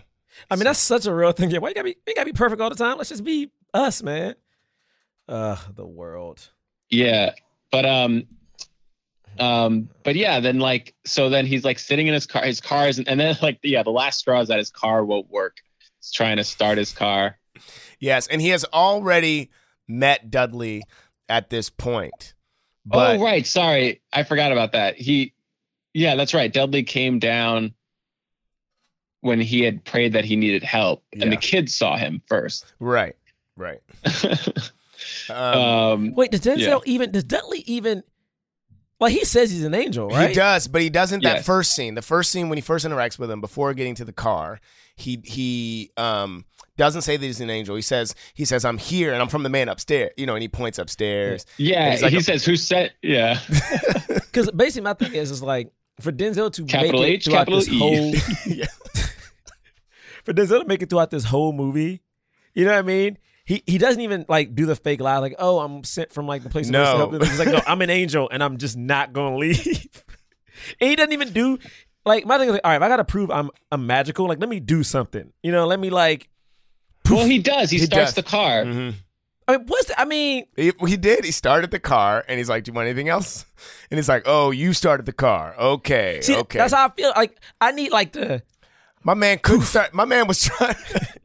[0.50, 1.50] I mean, that's such a real thing.
[1.50, 1.96] Yeah, why you gotta be?
[2.06, 2.96] We gotta be perfect all the time.
[2.98, 4.34] Let's just be us, man.
[5.28, 6.50] Uh, the world.
[6.90, 7.32] Yeah.
[7.70, 8.24] But um
[9.38, 12.88] um but yeah, then like so then he's like sitting in his car his car
[12.88, 15.58] is and then like yeah, the last straw is that his car won't work.
[16.00, 17.38] He's trying to start his car.
[17.98, 19.50] Yes, and he has already
[19.86, 20.82] met Dudley
[21.28, 22.34] at this point.
[22.84, 24.02] But oh right, sorry.
[24.12, 24.96] I forgot about that.
[24.96, 25.34] He
[25.94, 26.52] yeah, that's right.
[26.52, 27.74] Dudley came down
[29.22, 31.22] when he had prayed that he needed help Yeah.
[31.24, 32.66] and the kids saw him first.
[32.78, 33.16] right,
[33.56, 33.80] right.
[35.28, 36.78] Um, um Wait, does Denzel Yeah.
[36.84, 37.10] even?
[37.10, 38.02] Does Dudley even?
[39.00, 40.28] Like he says he's an angel, right?
[40.28, 41.24] He does, but he doesn't.
[41.24, 41.42] That Yeah.
[41.42, 44.12] first scene, the first scene when he first interacts with him before getting to the
[44.12, 44.60] car,
[44.94, 46.44] he he um
[46.76, 47.74] doesn't say that he's an angel.
[47.74, 50.12] He says he says I'm here and I'm from the man upstairs.
[50.16, 51.46] You know, and he points upstairs.
[51.56, 53.40] yeah, he's like he a- says who said yeah.
[54.06, 57.38] Because basically, my thing is, is like for Denzel to Capital make it H, throughout
[57.48, 57.78] capital this E.
[57.78, 58.14] whole,
[58.46, 58.66] Yeah.
[60.24, 62.02] For Denzel to make it throughout this whole movie,
[62.54, 63.18] you know what I mean?
[63.44, 66.42] He he doesn't even like do the fake lie, like, oh, I'm sent from like
[66.42, 66.68] the place.
[66.68, 66.84] No.
[66.84, 67.20] to help them.
[67.22, 69.58] He's like, no, I'm an angel, and I'm just not gonna leave.
[70.80, 71.58] and he doesn't even do
[72.04, 74.38] like my thing is like, all right, if I gotta prove I'm I'm magical, like
[74.40, 75.32] let me do something.
[75.42, 76.28] You know, let me like.
[77.10, 77.70] well, he does.
[77.70, 78.14] He, He starts does.
[78.14, 78.64] the car.
[78.64, 78.94] Mhm.
[79.48, 80.44] I mean, what's the, I mean?
[80.54, 81.24] He, he did.
[81.24, 83.44] He started the car and he's like, "Do you want anything else?"
[83.90, 85.56] And he's like, "Oh, you started the car.
[85.58, 87.12] Okay, See, okay." that's how I feel.
[87.16, 88.42] Like I need like the
[89.04, 89.94] my man start.
[89.94, 90.74] My man was trying.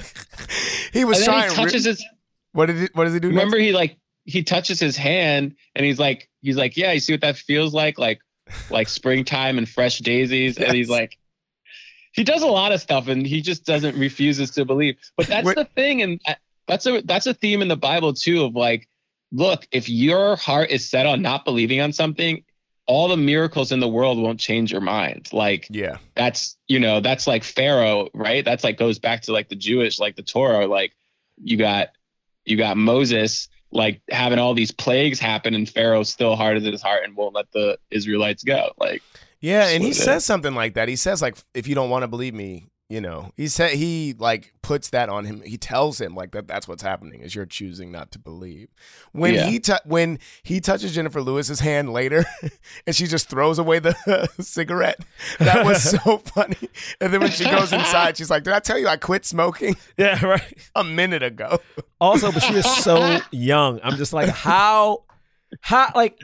[0.93, 1.49] he was trying.
[1.49, 2.03] he touches his
[2.53, 3.29] what did he, What does he do?
[3.29, 3.37] next?
[3.37, 7.13] remember he like he touches his hand and he's like he's like, yeah, you see
[7.13, 8.19] what that feels like, like
[8.69, 11.17] like springtime and fresh daisies, and he's like.
[12.13, 14.97] He does a lot of stuff, and he just doesn't refuses to believe.
[15.15, 16.33] But that's the thing, and uh,
[16.67, 18.43] that's a that's a theme in the Bible too.
[18.43, 18.87] Of like,
[19.31, 22.43] look, if your heart is set on not believing on something,
[22.87, 25.29] all the miracles in the world won't change your mind.
[25.33, 25.97] Like Yeah.
[26.15, 28.43] that's you know that's like Pharaoh, right?
[28.43, 30.67] That's like goes back to like the Jewish, like the Torah.
[30.67, 30.93] Like
[31.43, 31.89] you got
[32.45, 37.03] you got Moses like having all these plagues happen, and Pharaoh's still hardens his heart
[37.03, 38.71] and won't let the Israelites go.
[38.77, 39.03] Like
[39.41, 40.87] Yeah, and he says something like that.
[40.87, 44.15] He says like, if you don't want to believe me, you know, he said he
[44.17, 45.41] like puts that on him.
[45.41, 46.47] He tells him like that.
[46.47, 48.69] That's what's happening is you're choosing not to believe.
[49.11, 49.47] When Yeah.
[49.47, 52.23] he tou when he touches Jennifer Lewis's hand later,
[52.87, 55.03] and she just throws away the cigarette.
[55.39, 56.69] That was so funny.
[57.01, 59.75] And then when she goes inside, she's like, "Did I tell you I quit smoking
[59.97, 60.69] Yeah, right.
[60.75, 61.59] a minute ago?"
[61.99, 63.79] Also, but she is so young.
[63.83, 65.03] I'm just like, how,
[65.61, 66.17] how, like,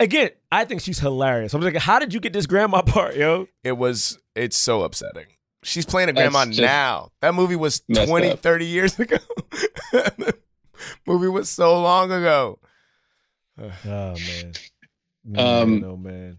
[0.00, 1.52] again, I think she's hilarious.
[1.54, 3.46] I'm just like, how did you get this grandma part, yo?
[3.62, 4.18] It was.
[4.34, 5.26] It's so upsetting.
[5.62, 7.10] She's playing a grandma just now.
[7.20, 8.40] That movie was messed 20, up.
[8.40, 9.16] 30 years ago.
[11.06, 12.58] movie was so long ago.
[13.60, 14.52] Oh man.
[15.36, 16.38] Um, man, oh man.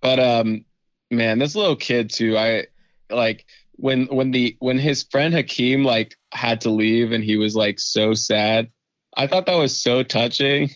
[0.00, 0.64] But um,
[1.10, 2.36] man, this little kid too.
[2.36, 2.66] I
[3.10, 7.56] like when when the when his friend Hakeem like had to leave and he was
[7.56, 8.70] like so sad.
[9.16, 10.70] I thought that was so touching.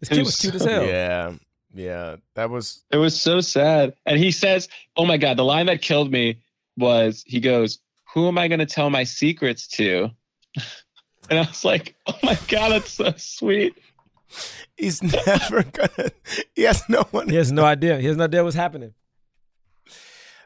[0.00, 0.84] This kid was cute as hell.
[0.84, 1.32] Yeah.
[1.74, 2.16] Yeah.
[2.36, 3.94] That was It was so sad.
[4.06, 6.38] And he says, "Oh my god, the line that killed me
[6.76, 7.78] was he goes,
[8.14, 10.10] "Who am I going to tell my secrets to?"
[11.30, 13.78] And I was like, "Oh my god, that's so sweet."
[14.76, 16.10] he's never gonna
[16.54, 17.28] he has no one.
[17.28, 18.00] He has no idea.
[18.00, 18.94] He has no idea what's happening.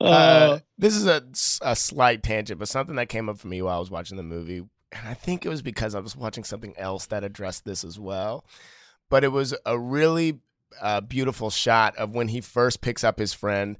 [0.00, 1.22] Uh, Uh, this is a,
[1.62, 4.22] a slight tangent, but something that came up for me while I was watching the
[4.22, 4.58] movie,
[4.92, 7.98] and I think it was because I was watching something else that addressed this as
[7.98, 8.44] well.
[9.08, 10.40] But it was a really
[10.80, 13.78] uh, beautiful shot of when he first picks up his friend,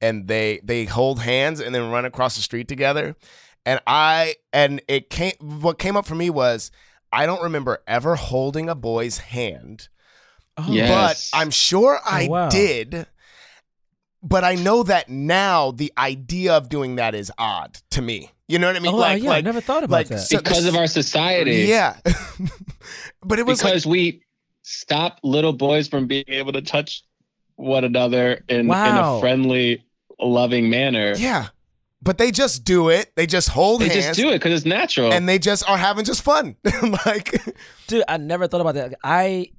[0.00, 3.16] and they they hold hands and then run across the street together.
[3.66, 5.32] And I and it came.
[5.40, 6.70] What came up for me was
[7.12, 9.88] I don't remember ever holding a boy's hand
[10.58, 11.30] Oh, Yes.
[11.30, 12.48] but I'm sure oh, I wow.
[12.48, 13.06] did.
[14.22, 18.32] But I know that now the idea of doing that is odd to me.
[18.48, 18.92] You know what I mean?
[18.94, 20.18] Oh, like, yeah, I never thought about like, that.
[20.20, 21.66] so- because of our society.
[21.68, 21.98] yeah.
[23.22, 24.22] but it was like, because we
[24.62, 27.04] stop little boys from being able to touch
[27.56, 29.84] one another in, in a friendly,
[30.26, 31.14] loving manner.
[31.16, 31.48] yeah.
[32.00, 33.10] But they just do it.
[33.16, 33.88] They just hold it.
[33.88, 34.16] They hands.
[34.16, 35.12] just do it because it's natural.
[35.12, 36.54] And they just are having just fun.
[37.04, 37.34] like,
[37.88, 38.94] Dude, I never thought about that.
[39.02, 39.50] I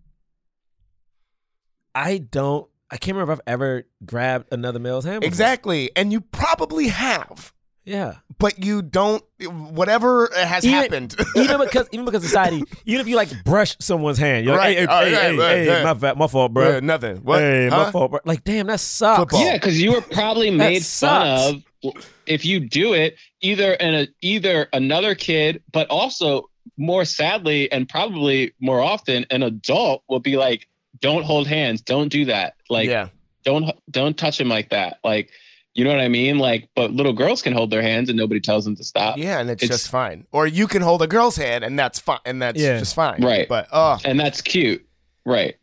[1.93, 5.21] I don't I can't remember if I've ever grabbed another male's hand.
[5.21, 5.27] before.
[5.27, 5.91] exactly.
[5.95, 7.53] And you probably have,
[7.85, 8.15] Yeah.
[8.37, 11.15] but you don't, whatever has Even- happened.
[11.35, 14.77] even because even because society, even if you like brush someone's hand, you're like, Right.
[14.77, 16.69] hey, hey, Oh, hey, yeah, hey, right, hey, my, fa- my fault, bro.
[16.69, 17.17] Yeah, nothing.
[17.17, 17.39] What?
[17.39, 17.85] Hey, Huh?
[17.85, 18.19] my fault, bro.
[18.25, 19.19] Like, damn, that sucks.
[19.19, 19.43] Football.
[19.45, 21.43] yeah, because you were probably made sucks.
[21.51, 21.93] fun of
[22.27, 27.87] if you do it either in a either another kid, but also more sadly and
[27.89, 30.67] probably more often an adult will be like,
[31.01, 31.81] "Don't hold hands.
[31.81, 32.55] Don't do that.
[32.69, 33.07] Like, yeah.
[33.45, 34.99] don't don't touch him like that.
[35.03, 35.31] Like,
[35.79, 36.37] you know what I mean?
[36.39, 39.17] Like, but little girls can hold their hands and nobody tells them to stop.
[39.17, 40.27] Yeah, and it's, It's- just fine.
[40.33, 42.77] Or you can hold a girl's hand, and that's fine, and that's Yeah.
[42.79, 43.23] just fine.
[43.23, 43.47] Right.
[43.47, 44.85] But oh, And that's cute,
[45.25, 45.55] right?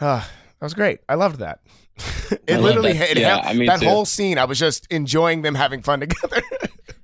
[0.00, 0.26] that
[0.60, 0.98] was great.
[1.08, 1.60] I loved that.
[2.30, 3.10] it I literally that.
[3.10, 3.86] it Yeah, held- I mean, that too.
[3.88, 4.38] whole scene.
[4.38, 6.42] I was just enjoying them having fun together.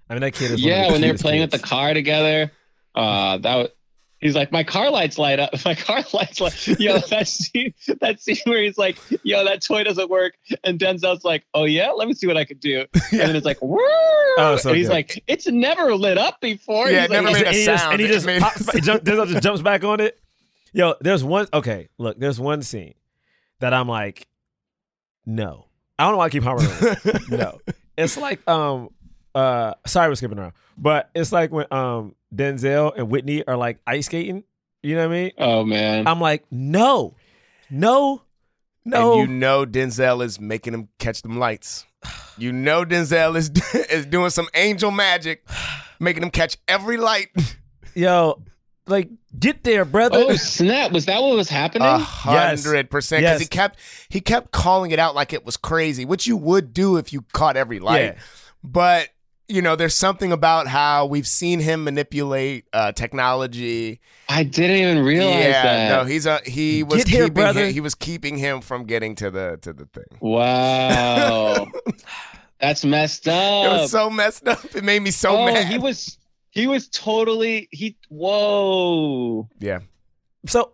[0.09, 1.59] I mean, that kid is one of Yeah, the when they're cutest playing with the
[1.59, 2.51] car together,
[2.95, 3.69] uh, that was.
[4.19, 5.51] He's like, my car lights light up.
[5.67, 6.67] My car lights light.
[6.81, 11.23] Yo, that scene, that scene where he's like, yo, that toy doesn't work, and Denzel's
[11.23, 13.77] like, oh yeah, let me see what I could do, and then it's like, woo!
[14.39, 14.95] Oh, so and he's good.
[14.95, 16.89] like, it's never lit up before.
[16.91, 17.93] Yeah, He's it never like, made a and he just, sound.
[17.93, 20.19] and he just, It pops, he jump, Denzel just jumps back on it.
[20.73, 21.47] Yo, there's one.
[21.53, 22.95] Okay, look, there's one scene
[23.61, 24.27] that I'm like,
[25.27, 25.67] no.
[25.99, 26.67] I don't know why I keep hammering.
[26.67, 27.31] on it.
[27.31, 27.59] no,
[27.97, 28.91] it's like um,
[29.35, 33.79] uh, sorry, we're skipping around, but it's like when um Denzel and Whitney are like
[33.87, 34.45] ice skating.
[34.83, 35.31] You know what I mean?
[35.39, 37.15] oh man, I'm like, no,
[37.71, 38.23] no,
[38.85, 39.13] no.
[39.21, 41.87] And you know Denzel is making him catch them lights.
[42.39, 43.51] You know Denzel is
[43.91, 45.45] is doing some angel magic,
[45.99, 47.29] making him catch every light.
[47.95, 48.43] Yo,
[48.87, 50.19] like, get there, brother.
[50.19, 50.93] oh snap!
[50.93, 51.89] Was that what was happening?
[51.89, 53.23] A hundred percent.
[53.23, 56.73] Because he kept he kept calling it out like it was crazy, which you would
[56.73, 58.03] do if you caught every light.
[58.03, 58.15] Yeah.
[58.63, 59.09] But
[59.49, 64.01] you know, there's something about how we've seen him manipulate uh, technology.
[64.29, 65.89] I didn't even realize yeah, that.
[65.97, 67.67] no, he's a he was Get keeping brother.
[67.67, 70.19] him, he was keeping him from getting to the to the thing.
[70.21, 71.67] wow,
[72.61, 73.67] that's messed up.
[73.67, 74.65] It was so messed up.
[74.75, 75.67] It made me so oh, mad.
[75.67, 76.19] he was
[76.51, 77.97] he was totally he.
[78.09, 79.49] Whoa.
[79.61, 79.81] yeah.
[80.47, 80.73] So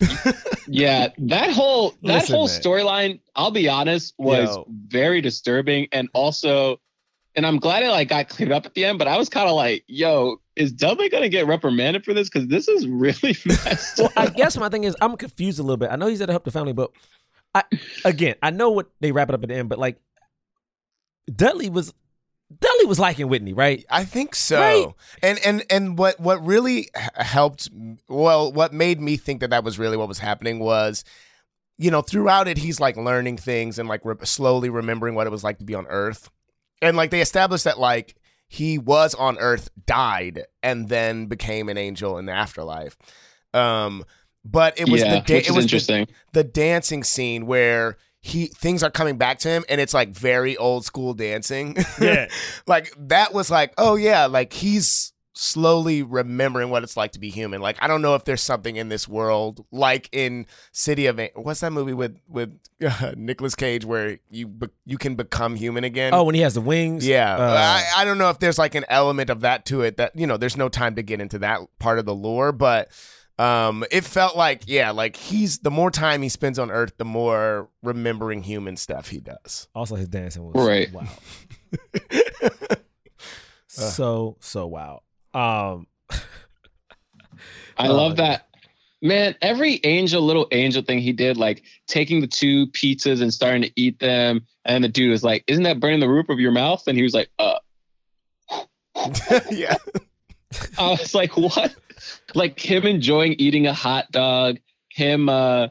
[0.68, 4.66] Yeah, that whole that Listen, whole storyline, I'll be honest, was Yo.
[4.86, 6.80] very disturbing and also
[7.36, 9.48] and I'm glad it like got cleared up at the end, but I was kind
[9.48, 12.28] of like, yo, is Dudley gonna get reprimanded for this?
[12.28, 14.12] Because this is really messed Well, up.
[14.16, 15.90] I guess my thing is I'm confused a little bit.
[15.90, 16.90] I know he's there to help the family, but
[17.54, 17.64] I
[18.04, 19.98] again I know what they wrap it up at the end, but like
[21.34, 21.92] Dudley was
[22.58, 23.84] Dudley was liking Whitney, right?
[23.88, 24.58] I think so.
[24.60, 24.86] Right.
[25.22, 27.68] And and and what what really helped
[28.08, 31.04] well what made me think that that was really what was happening was
[31.78, 35.30] you know throughout it he's like learning things and like re- slowly remembering what it
[35.30, 36.28] was like to be on earth.
[36.82, 38.14] And like they established that like
[38.48, 42.96] he was on earth, died and then became an angel in the afterlife.
[43.54, 44.04] Um
[44.44, 46.06] but it was yeah, the da- which it is was the, interesting.
[46.32, 50.56] the dancing scene where he things are coming back to him and it's like very
[50.56, 51.76] old school dancing.
[52.00, 52.28] Yeah.
[52.66, 55.12] like that was like, oh yeah, like he's
[55.42, 57.62] slowly remembering what it's like to be human.
[57.62, 61.30] Like I don't know if there's something in this world like in City of An-
[61.34, 65.82] what's that movie with with uh, Nicolas Cage where you be- you can become human
[65.84, 66.12] again.
[66.12, 67.06] Oh, when he has the wings.
[67.06, 67.54] Yeah, Uh,
[67.96, 70.26] I, I don't know if there's like an element of that to it that you
[70.26, 70.36] know.
[70.36, 72.90] There's no time to get into that part of the lore, but
[73.38, 77.04] um, it felt like yeah, like he's the more time he spends on Earth, the
[77.06, 79.68] more remembering human stuff he does.
[79.74, 80.92] also his dancing was Right.
[80.92, 81.06] wow.
[83.66, 85.00] so so wow.
[85.34, 85.86] Um
[87.80, 88.46] I love that.
[89.02, 93.62] Man, every angel, little angel thing he did, like taking the two pizzas and starting
[93.62, 94.46] to eat them.
[94.66, 96.86] And the dude was like, Isn't that burning the roof of your mouth?
[96.86, 97.58] And he was like, Uh,
[99.50, 99.76] yeah,
[100.78, 101.74] I was like, What?
[102.34, 104.58] Like him enjoying eating a hot dog,
[104.90, 105.68] him, uh,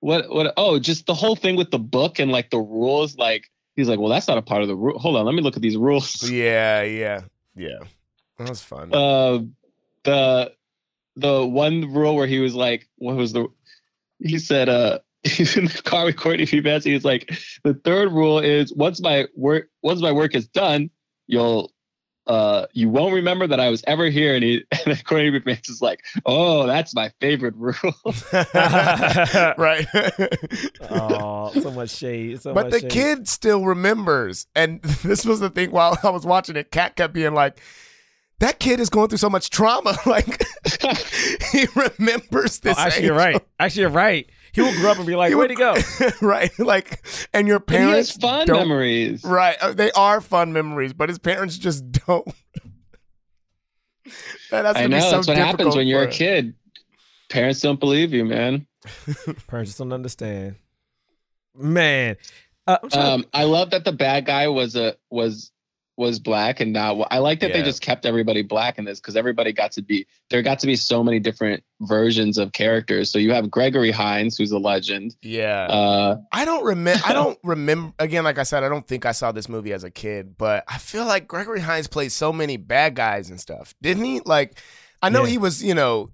[0.00, 3.16] what, what, oh, just the whole thing with the book and like the rules.
[3.16, 4.98] Like, he's like, Well, that's not a part of the rule.
[4.98, 6.28] Hold on, let me look at these rules.
[6.28, 7.22] yeah, yeah,
[7.56, 7.78] yeah.
[8.44, 8.94] That was fun.
[8.94, 9.40] uh,
[10.04, 10.52] the
[11.16, 13.48] the one rule where he was like, what was the?
[14.20, 16.60] He said, uh, he's in the car with Courtney B.
[16.60, 16.84] Vance.
[16.84, 17.30] He's like,
[17.62, 20.90] the third rule is once my work once my work is done,
[21.26, 21.72] you'll
[22.26, 24.34] uh you won't remember that I was ever here.
[24.34, 25.38] And he and Courtney B.
[25.38, 27.74] Vance is like, oh, that's my favorite rule.
[28.54, 29.86] right.
[30.90, 32.42] oh, so much shade.
[32.42, 32.90] So but much the shade.
[32.90, 35.70] kid still remembers, and this was the thing.
[35.70, 37.60] While I was watching it, Cat kept being like,
[38.40, 39.96] "That kid is going through so much trauma.
[40.06, 40.42] Like
[41.52, 43.40] he remembers Oh, this." actually, you're right.
[43.58, 44.28] Actually, you're right.
[44.52, 45.74] He will grow up and be like, He "Way would- to go!"
[46.26, 46.50] right?
[46.58, 47.04] Like,
[47.34, 49.24] and your And he has parents fun don't- memories.
[49.24, 52.28] Right, uh, they are fun memories, but his parents just don't.
[54.50, 56.54] that has to I be know so that's what happens when you're a for- kid.
[57.30, 58.66] Parents don't believe you, man.
[59.48, 60.56] Parents just don't understand.
[61.56, 62.16] Man,
[62.66, 65.50] uh, I'm trying Um, I love that the bad guy was a was
[65.96, 67.06] was black and not.
[67.10, 70.06] I like that they just kept everybody black in this because everybody got to be
[70.30, 70.42] there.
[70.42, 73.10] Got to be so many different versions of characters.
[73.12, 75.14] So you have Gregory Hines, who's a legend.
[75.22, 77.02] Yeah, Uh, I don't remember.
[77.06, 77.92] I don't remember.
[77.98, 80.64] Again, like I said, I don't think I saw this movie as a kid, but
[80.66, 84.20] I feel like Gregory Hines played so many bad guys and stuff, didn't he?
[84.24, 84.58] Like,
[85.02, 85.30] I know Yeah.
[85.30, 86.10] he was, you know.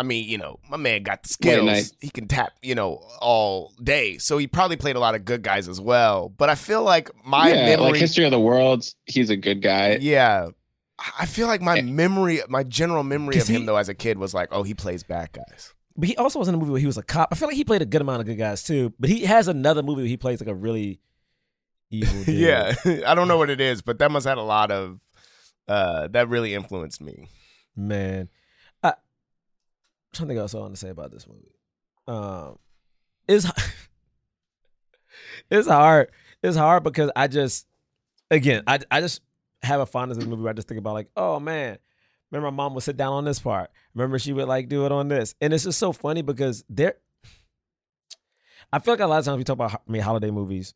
[0.00, 1.66] I mean, you know, my man got the skills.
[1.66, 1.92] Knight.
[2.00, 4.16] He can tap, you know, all day.
[4.16, 6.30] So he probably played a lot of good guys as well.
[6.30, 9.60] But I feel like my yeah, memory, like History of the world, He's a good
[9.62, 9.98] guy.
[10.00, 10.48] yeah,
[11.18, 11.82] I feel like my Yeah.
[11.82, 14.72] memory, my general memory of him he- though as a kid was like, oh, he
[14.74, 15.74] plays bad guys.
[15.96, 17.28] But he also was in a movie where he was a cop.
[17.30, 18.94] I feel like he played a good amount of good guys too.
[18.98, 21.00] But he has another movie where he plays like a really
[21.90, 22.36] evil dude.
[22.38, 22.74] yeah,
[23.06, 24.98] I don't know what it is, but that must have had a lot of
[25.68, 27.28] uh that really influenced me.
[27.76, 28.28] man.
[30.10, 31.54] I, I'm trying to think what else I want to say about this movie.
[32.06, 32.58] Um,
[33.28, 33.46] it's
[35.50, 36.10] it's hard.
[36.42, 37.66] It's hard because I just,
[38.30, 39.20] again, I I just
[39.62, 40.42] have a fondness of the movie.
[40.42, 41.78] Where I just think about like, oh man,
[42.30, 43.70] remember my mom would sit down on this part.
[43.94, 46.96] Remember she would like do it on this, and it's just so funny because there.
[48.72, 50.74] I feel like a lot of times we talk about I mean holiday movies.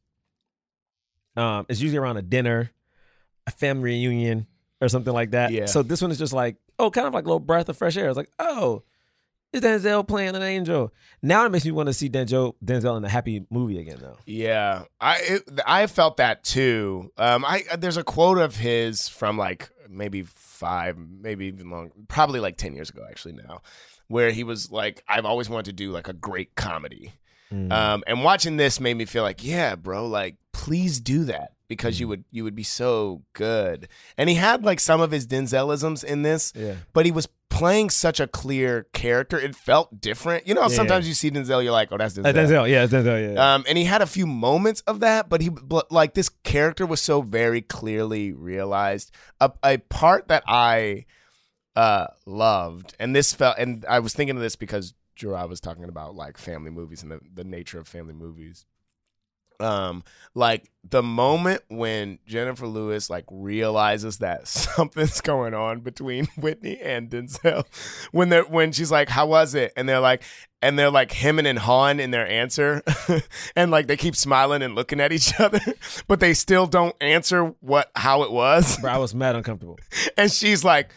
[1.37, 2.70] Um, it's usually around a dinner,
[3.47, 4.47] a family reunion,
[4.80, 5.51] or something like that.
[5.51, 5.66] Yeah.
[5.66, 7.97] So this one is just like, oh, kind of like a little breath of fresh
[7.97, 8.09] air.
[8.09, 8.82] It's like, oh,
[9.55, 10.92] is Denzel playing an angel?
[11.22, 14.18] Now it makes me want to see Denzel Denzel in a happy movie again, though.
[14.26, 17.12] Yeah, I it, I felt that too.
[17.16, 22.40] Um, I there's a quote of his from like maybe five, maybe even long, probably
[22.40, 23.62] like ten years ago actually now,
[24.09, 27.12] where he was like, "I've always wanted to do like a great comedy."
[27.52, 27.72] Mm.
[27.72, 32.00] Um, and watching this made me feel like, yeah, bro, like please do that because
[32.00, 33.88] you would you would be so good.
[34.16, 36.74] And he had like some of his Denzelisms in this, yeah.
[36.92, 39.38] but he was playing such a clear character.
[39.38, 40.46] It felt different.
[40.48, 40.68] You know, Yeah.
[40.68, 42.26] sometimes you see Denzel, you're like, oh, that's Denzel.
[42.26, 43.55] Uh, Denzel, yeah, Denzel, yeah.
[43.55, 46.84] Um, and he had a few moments of that, but he but like this character
[46.84, 49.12] was so very clearly realized.
[49.40, 51.07] A, a part that I
[51.76, 55.84] uh loved, and this felt, and I was thinking of this because Jerah was talking
[55.84, 58.66] about like family movies and the, the nature of family movies.
[59.61, 60.02] Um,
[60.34, 67.09] like the moment when Jennifer Lewis like realizes that something's going on between Whitney and
[67.09, 67.64] Denzel,
[68.12, 70.22] when they're when she's like, "How was it?" and they're like,
[70.61, 72.82] and they're like hemming and hawing in their answer,
[73.57, 75.61] and like they keep smiling and looking at each other,
[76.09, 79.78] but they still don't answer what how it was, Bro, I was mad uncomfortable.
[80.16, 80.90] and she's like,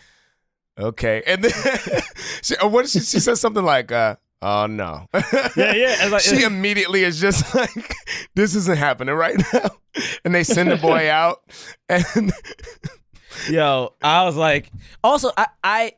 [0.80, 2.02] "Okay," and then
[2.42, 5.08] she, uh, what she, she says something like, uh, "Oh no."
[5.56, 6.08] Yeah, yeah.
[6.12, 7.96] Like, she immediately is just like,
[8.36, 9.70] this isn't happening right now.
[10.24, 11.40] And they send the boy out.
[11.90, 12.32] And
[13.50, 14.72] Yo, I was like,
[15.04, 15.92] also, I, I,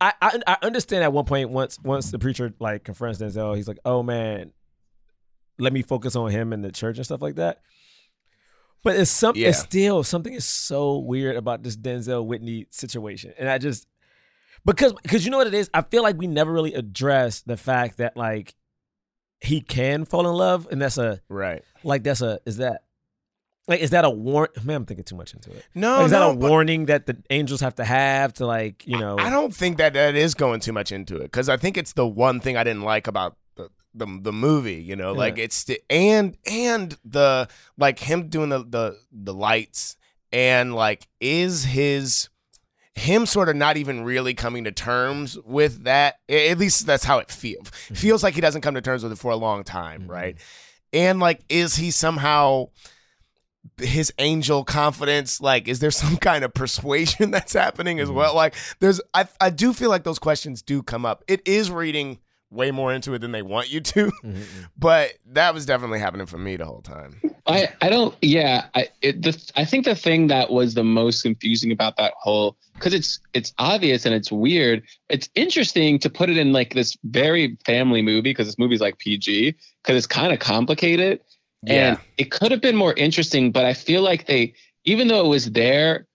[0.00, 3.68] I, I, I understand at one point once, once the preacher like confronts Denzel, he's
[3.68, 4.52] like, "Oh man,
[5.58, 7.60] let me focus on him and the church and stuff like that."
[8.82, 9.48] But it's some, Yeah.
[9.50, 13.86] it's still something is so weird about this Denzel Whitney situation, and I just
[14.64, 17.56] because because you know what it is, I feel like we never really address the
[17.56, 18.54] fact that like
[19.40, 21.64] he can fall in love, and that's a right.
[21.82, 22.84] like that's a is that
[23.68, 24.48] like is that a warn?
[24.62, 25.64] Man, I'm thinking too much into it.
[25.74, 28.98] No, Like, is that a warning that the angels have to have to like you
[28.98, 29.18] know?
[29.18, 31.92] I don't think that that is going too much into it because I think it's
[31.92, 34.82] the one thing I didn't like about the the, the movie.
[34.82, 39.96] You know, like it's the, and and the like him doing the the the lights
[40.32, 42.28] and like is his
[42.94, 46.16] him sort of not even really coming to terms with that.
[46.28, 47.70] At least that's how it feels.
[47.70, 47.94] Mm-hmm.
[47.94, 50.10] Feels like he doesn't come to terms with it for a long time, mm-hmm.
[50.10, 50.36] right?
[50.92, 52.68] And like, is he somehow
[53.78, 55.40] his angel confidence?
[55.40, 58.18] Like, is there some kind of persuasion that's happening as mm-hmm.
[58.18, 58.34] well?
[58.34, 61.24] Like, there's, I, I do feel like those questions do come up.
[61.28, 62.18] It is reading
[62.50, 64.12] way more into it than they want you to,
[64.76, 67.18] but that was definitely happening for me the whole time.
[67.46, 71.22] I, I don't yeah I it, the, I think the thing that was the most
[71.22, 76.30] confusing about that whole because it's it's obvious and it's weird it's interesting to put
[76.30, 80.32] it in like this very family movie because this movie's like PG because it's kind
[80.32, 81.20] of complicated
[81.66, 85.28] and it could have been more interesting but I feel like they even though it
[85.28, 86.06] was there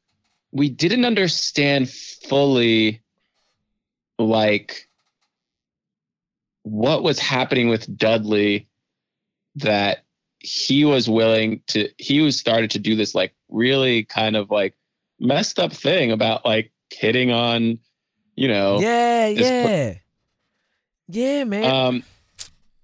[0.52, 3.02] we didn't understand fully
[4.18, 4.88] like
[6.64, 8.68] what was happening with Dudley
[9.56, 10.04] that
[10.48, 14.76] he was willing to he was started to do this like really kind of like
[15.20, 17.78] messed up thing about like hitting on
[18.36, 19.94] you know yeah, yeah,
[21.08, 21.64] yeah, man.
[21.66, 22.04] um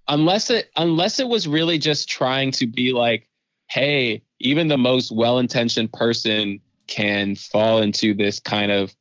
[0.08, 3.30] unless it unless it was really just trying to be like
[3.70, 8.94] hey even the most well-intentioned person can fall into this kind of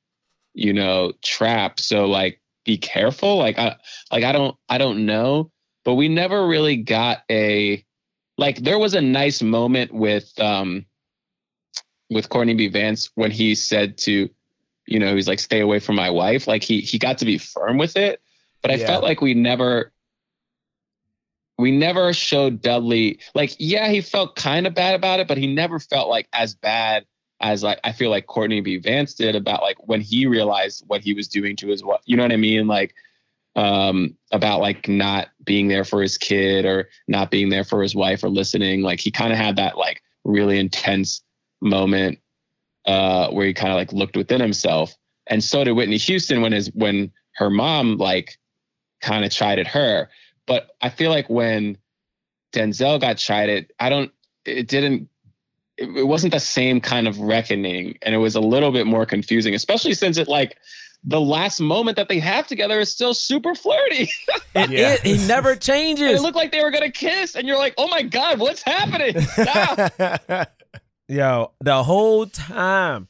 [0.54, 1.80] you know trap.
[1.80, 3.38] So like be careful.
[3.38, 3.76] Like i
[4.10, 5.50] like i don't i don't know.
[5.84, 7.84] But we never really got a
[8.38, 10.86] like there was a nice moment with um
[12.10, 12.68] with Courtney B.
[12.68, 14.28] Vance when he said to,
[14.86, 16.46] you know, he's like, stay away from my wife.
[16.46, 18.20] Like he he got to be firm with it.
[18.62, 18.86] But I Yeah.
[18.86, 19.92] felt like we never
[21.58, 25.46] we never showed Dudley like, yeah, he felt kind of bad about it, but he
[25.52, 27.06] never felt like as bad
[27.40, 28.76] as like I feel like Courtney B.
[28.78, 32.00] Vance did about like when he realized what he was doing to his wife.
[32.04, 32.66] You know what I mean?
[32.66, 32.94] Like
[33.54, 37.94] um about like not being there for his kid or not being there for his
[37.94, 38.82] wife or listening.
[38.82, 41.22] Like he kind of had that like really intense
[41.60, 42.18] moment
[42.86, 44.94] uh where he kind of like looked within himself.
[45.26, 48.38] And so did Whitney Houston when his when her mom like
[49.00, 50.08] kind of chided her.
[50.46, 51.76] But I feel like when
[52.52, 54.10] Denzel got chided I don't
[54.46, 55.08] it didn't
[55.76, 57.98] it, it wasn't the same kind of reckoning.
[58.00, 60.56] And it was a little bit more confusing especially since it like
[61.04, 64.08] the last moment that they have together is still super flirty.
[64.54, 64.92] It, Yeah.
[64.94, 65.50] it- he never
[66.08, 68.62] And it looked like they were gonna kiss, and you're like, "Oh my god, what's
[68.62, 69.14] happening?"
[71.08, 73.08] Yo, the whole time.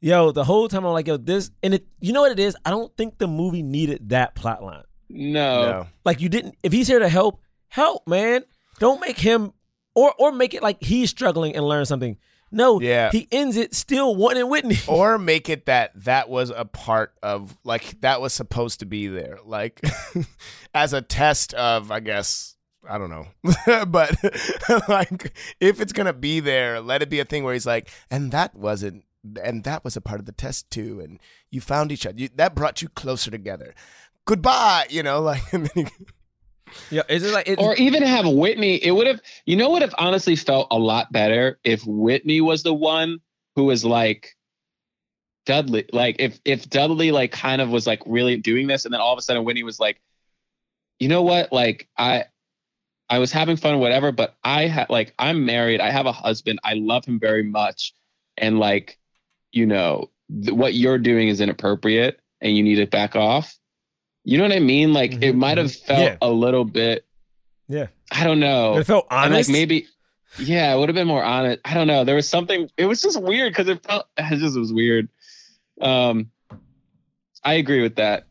[0.00, 2.56] Yo, the whole time I'm like, yo, this and it you know what it is?
[2.64, 4.84] I don't think the movie needed that plot line.
[5.08, 5.62] no.
[5.70, 5.86] no.
[6.04, 8.44] Like you didn't if he's here to help, help, man.
[8.78, 9.52] Don't make him
[9.94, 12.16] or or make it like he's struggling and learn something.
[12.52, 13.10] No, Yeah.
[13.10, 14.76] he ends it still wanting Whitney.
[14.88, 19.08] or make it that that was a part of like that was supposed to be
[19.08, 19.80] there like
[20.74, 22.54] as a test of i guess
[22.88, 23.26] i don't know
[23.86, 24.14] but
[24.88, 28.30] like if it's gonna be there let it be a thing where he's like and
[28.32, 29.04] that wasn't
[29.42, 31.18] and that was a part of the test too and
[31.50, 33.74] you found each other you, that brought you closer together
[34.24, 36.06] goodbye you know like and then he-
[36.90, 38.76] Yeah, it's just like it's, Or even have Whitney.
[38.76, 42.62] It would have, you know, would have honestly felt a lot better if Whitney was
[42.62, 43.20] the one
[43.56, 44.36] who was like
[45.46, 45.86] Dudley.
[45.92, 49.12] Like if if Dudley like kind of was like really doing this, and then all
[49.12, 50.00] of a sudden Whitney was like,
[50.98, 51.52] you know what?
[51.52, 52.26] Like I
[53.08, 55.80] I was having fun, whatever, but I had like I'm married.
[55.80, 56.60] I have a husband.
[56.64, 57.94] I love him very much,
[58.36, 58.98] and like,
[59.52, 63.56] you know, th- what you're doing is inappropriate, and you need to back off.
[64.28, 64.92] You know what I mean?
[64.92, 65.84] Like it Mhm, might have mhm.
[65.86, 66.16] felt Yeah.
[66.20, 67.06] a little bit.
[67.68, 67.86] Yeah.
[68.10, 68.76] I don't know.
[68.78, 69.48] It felt And, honest.
[69.48, 69.86] like maybe,
[70.38, 71.60] yeah, it would have been more honest.
[71.64, 72.02] I don't know.
[72.02, 72.68] There was something.
[72.76, 74.06] It was just weird because it felt.
[74.18, 75.08] It just was weird.
[75.80, 76.30] Um,
[77.44, 78.26] I agree with that.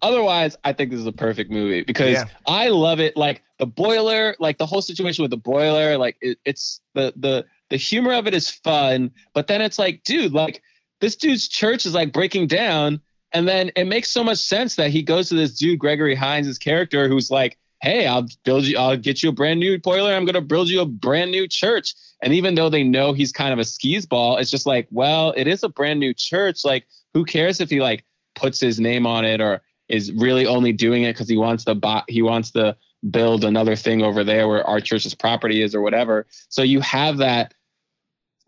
[0.00, 2.26] Otherwise, I think this is a perfect movie because Yeah.
[2.46, 3.16] I love it.
[3.16, 7.44] Like the boiler, like the whole situation with the boiler, like it, it's the the
[7.70, 10.62] the humor of it is fun, but then it's like, dude, like
[11.00, 13.00] this dude's church is like breaking down,
[13.32, 16.58] and then it makes so much sense that he goes to this dude Gregory Hines'
[16.58, 20.12] character who's like, hey, I'll build you, I'll get you a brand new boiler.
[20.12, 21.94] I'm gonna build you a brand new church.
[22.22, 25.32] And even though they know he's kind of a skis ball, it's just like, well,
[25.36, 26.64] it is a brand new church.
[26.64, 28.04] Like, who cares if he like
[28.34, 31.74] puts his name on it or is really only doing it because he wants to
[31.74, 32.76] buy, he wants to
[33.10, 36.26] build another thing over there where our church's property is or whatever.
[36.48, 37.54] So you have that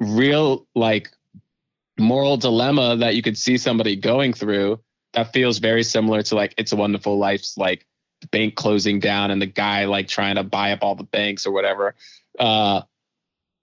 [0.00, 1.10] real like
[2.01, 4.80] moral dilemma that you could see somebody going through
[5.12, 7.86] that feels very similar to like It's a Wonderful Life's like
[8.30, 11.53] bank closing down and the guy like trying to buy up all the banks or
[11.53, 11.94] whatever.
[12.38, 12.82] Uh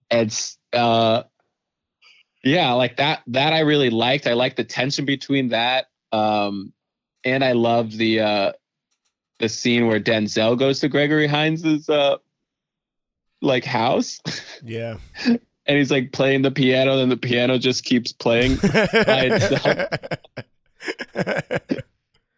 [0.09, 1.23] it's uh
[2.43, 4.27] yeah, like that that I really liked.
[4.27, 5.87] I liked the tension between that.
[6.11, 6.73] Um
[7.23, 8.51] and I loved the uh
[9.39, 12.17] the scene where Denzel goes to Gregory Hines's uh
[13.41, 14.19] like house
[14.63, 14.97] Yeah.
[15.67, 19.89] and he's like playing the piano and the piano just keeps playing itself.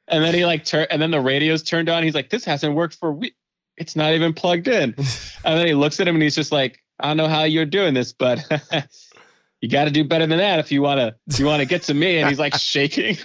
[0.07, 2.03] and then he like turn and then the radio's turned on.
[2.03, 3.33] He's like this hasn't worked for we
[3.77, 4.95] it's not even plugged in.
[5.45, 7.65] And then he looks at him and he's just like i don't know how you're
[7.65, 8.45] doing this but
[9.61, 11.65] you got to do better than that if you want to if you want to
[11.65, 12.17] get to me.
[12.17, 13.17] And he's like shaking.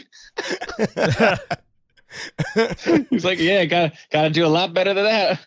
[3.10, 5.40] He's like yeah gotta gotta do a lot better than that.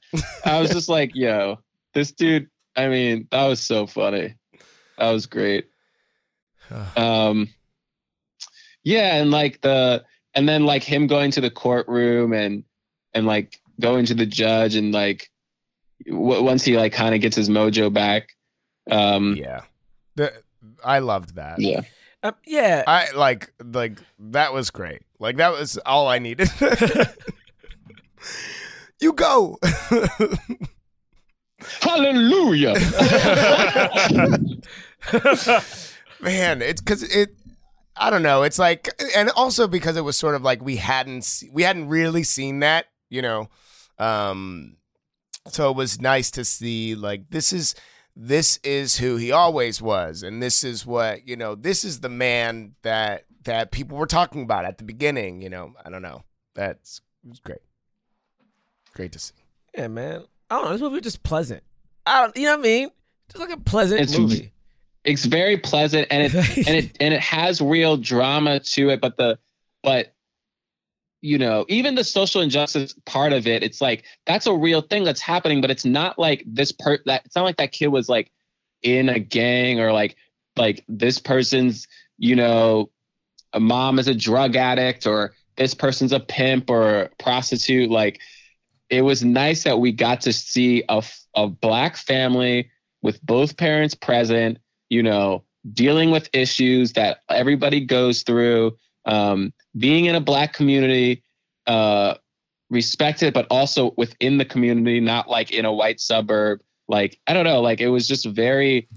[0.43, 1.59] I was just like yo
[1.93, 4.35] this dude i mean that was so funny
[4.97, 5.67] that was great
[6.95, 7.49] um
[8.83, 12.63] yeah and like the and then like him going to the courtroom and
[13.13, 15.29] and like going to the judge and like
[16.05, 18.35] w- once he like kind of gets his mojo back
[18.91, 19.61] um yeah.
[20.15, 20.33] The,
[20.83, 21.59] I loved that.
[21.59, 21.81] yeah
[22.23, 22.83] Um, yeah.
[22.87, 25.03] I like like that was great.
[25.19, 26.49] Like that was all I needed.
[28.99, 29.59] you go.
[31.81, 32.73] hallelujah
[36.19, 37.35] Man, it's cuz it
[37.95, 38.43] I don't know.
[38.43, 42.23] It's like and also because it was sort of like we hadn't we hadn't really
[42.23, 43.49] seen that, you know.
[43.97, 44.77] Um
[45.47, 47.75] so it was nice to see like this is
[48.15, 52.09] this is who he always was and this is what, you know, this is the
[52.09, 55.73] man that that people were talking about at the beginning, you know.
[55.83, 56.23] I don't know.
[56.53, 57.61] That's it was great.
[58.93, 59.33] Great to see.
[59.75, 60.25] Yeah, man.
[60.49, 60.71] I don't know.
[60.71, 61.63] This movie was just pleasant.
[62.05, 62.37] I don't.
[62.37, 62.89] You know what I mean?
[63.31, 64.51] Just like a pleasant It's- movie.
[65.03, 66.35] it's very pleasant and it
[66.67, 69.37] and it and it has real drama to it but the
[69.83, 70.13] but
[71.21, 75.03] you know even the social injustice part of it it's like that's a real thing
[75.03, 78.07] that's happening but it's not like this per that it's not like that kid was
[78.09, 78.31] like
[78.81, 80.15] in a gang or like
[80.57, 81.87] like this person's
[82.17, 82.89] you know
[83.53, 88.19] a mom is a drug addict or this person's a pimp or a prostitute like
[88.89, 91.03] it was nice that we got to see a,
[91.35, 92.69] a black family
[93.01, 94.59] with both parents present
[94.89, 101.23] you know, dealing with issues that everybody goes through, um, being in a black community,
[101.65, 102.15] uh,
[102.69, 106.61] respected, but also within the community, not like in a white suburb.
[106.87, 108.87] Like, I don't know, like it was just very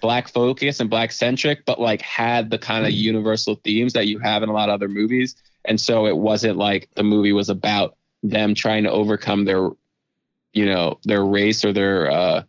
[0.00, 4.18] black focused and black centric, but like had the kind of universal themes that you
[4.20, 5.34] have in a lot of other movies.
[5.64, 9.70] And so it wasn't like the movie was about them trying to overcome their,
[10.52, 12.42] you know, their race or their, uh,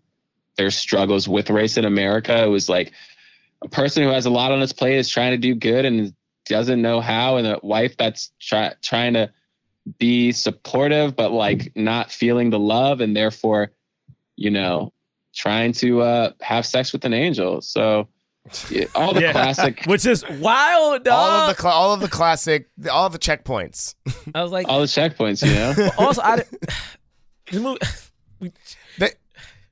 [0.57, 2.43] their struggles with race in America.
[2.43, 2.91] It was like
[3.61, 6.13] a person who has a lot on his plate is trying to do good and
[6.45, 9.31] doesn't know how, and a wife that's try, trying to
[9.97, 13.71] be supportive but like not feeling the love, and therefore,
[14.35, 14.91] you know,
[15.33, 17.61] trying to uh, have sex with an angel.
[17.61, 18.07] So
[18.69, 19.31] yeah, all the Yeah.
[19.31, 21.13] classic, Which is wild, dog.
[21.13, 23.95] All of the cla all of the classic all of the checkpoints.
[24.35, 25.45] I was like, all the checkpoints.
[25.45, 26.63] You know, also, I didn't.
[27.51, 28.53] This movie,
[28.97, 29.09] They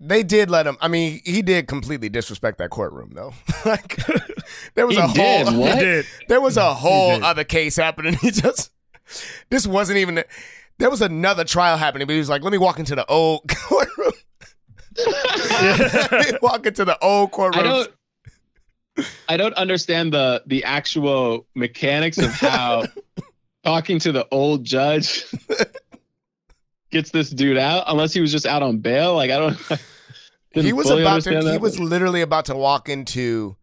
[0.02, 0.78] they did let him.
[0.82, 3.34] I mean, he did completely disrespect that courtroom, though.
[3.66, 3.98] like
[4.76, 5.76] there was He a whole what?
[5.78, 6.06] He did.
[6.28, 8.16] there was a whole other case happening.
[8.16, 8.72] He just
[9.50, 10.24] this wasn't even.
[10.78, 13.42] There was another trial happening, but he was like, "Let me walk into the old
[13.50, 14.12] courtroom."
[14.98, 17.88] Let me walk into the old I courtroom.
[19.28, 22.86] I don't understand the the actual mechanics of how
[23.64, 25.26] talking to the old judge
[26.92, 29.16] gets this dude out, unless he was just out on bail.
[29.16, 29.58] Like I don't.
[30.52, 31.08] he was about to.
[31.10, 33.56] understand He that, was literally about to walk into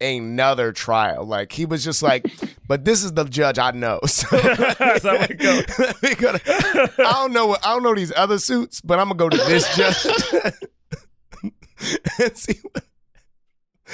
[0.00, 1.24] another trial.
[1.24, 2.24] Like he was just like,
[2.68, 3.98] but this is the judge I know.
[4.06, 5.62] So, So I'm gonna go.
[5.78, 8.98] let me go to- I don't know what I don't know these other suits, but
[9.00, 10.06] I'm gonna go to this judge
[12.20, 12.58] and see.
[12.72, 12.84] What,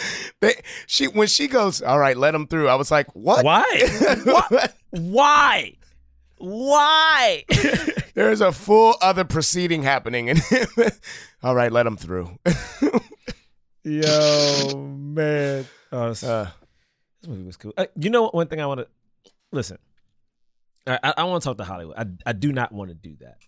[0.41, 0.55] they,
[0.87, 2.69] she when she goes, all right, let him through.
[2.69, 3.45] I was like, what?
[3.45, 3.65] Why?
[4.25, 4.75] What?
[4.91, 5.73] Why?
[6.39, 7.45] Why?
[8.15, 10.41] There's a full other proceeding happening, and
[11.43, 12.39] all right, let him through.
[13.83, 15.67] Yo, man.
[15.93, 16.51] Oh, this, Uh,
[17.21, 17.73] this movie was cool.
[17.77, 18.87] Uh, you know, one thing I want to
[19.53, 19.79] listen.
[20.87, 21.97] I, I, I want to talk to Hollywood.
[21.97, 23.39] I, I do not want to do that.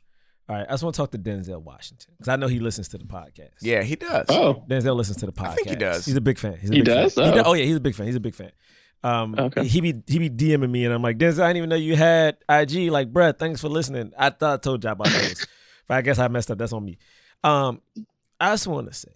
[0.48, 2.88] All right, I just want to talk to Denzel Washington because I know he listens
[2.88, 3.50] to the podcast.
[3.62, 4.26] yeah, he does.
[4.28, 5.48] Oh, Denzel listens to the podcast.
[5.48, 6.04] I think he does.
[6.06, 6.56] He's a big fan.
[6.60, 7.02] He's a He big fan.
[7.02, 7.14] does?
[7.14, 7.42] He Oh.
[7.46, 8.06] oh yeah, he's a big fan.
[8.06, 8.52] He's a big fan.
[9.02, 9.64] Um, Okay.
[9.66, 11.96] he be he be DMing me and I'm like, Denzel, I didn't even know you
[11.96, 12.90] had IG.
[12.90, 14.12] Like, bruh, thanks for listening.
[14.16, 15.46] I thought I told you about those,
[15.88, 16.58] but I guess I messed up.
[16.58, 16.98] That's on me.
[17.44, 17.80] Um,
[18.40, 19.12] I just want to say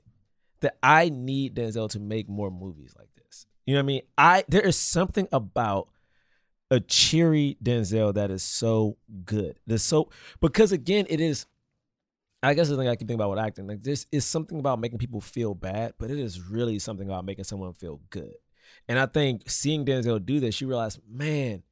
[0.61, 3.47] that I need Denzel to make more movies like this.
[3.67, 4.03] You know what I mean?
[4.19, 5.89] I there is something about
[6.71, 9.59] a cheery Denzel that is so good.
[9.67, 10.11] There's so
[10.41, 11.47] because again, it is.
[12.43, 14.81] I guess the thing I can think about with acting, like this is something about
[14.81, 18.33] making people feel bad, but it is really something about making someone feel good.
[18.89, 21.63] And I think seeing Denzel do this, you realize, man,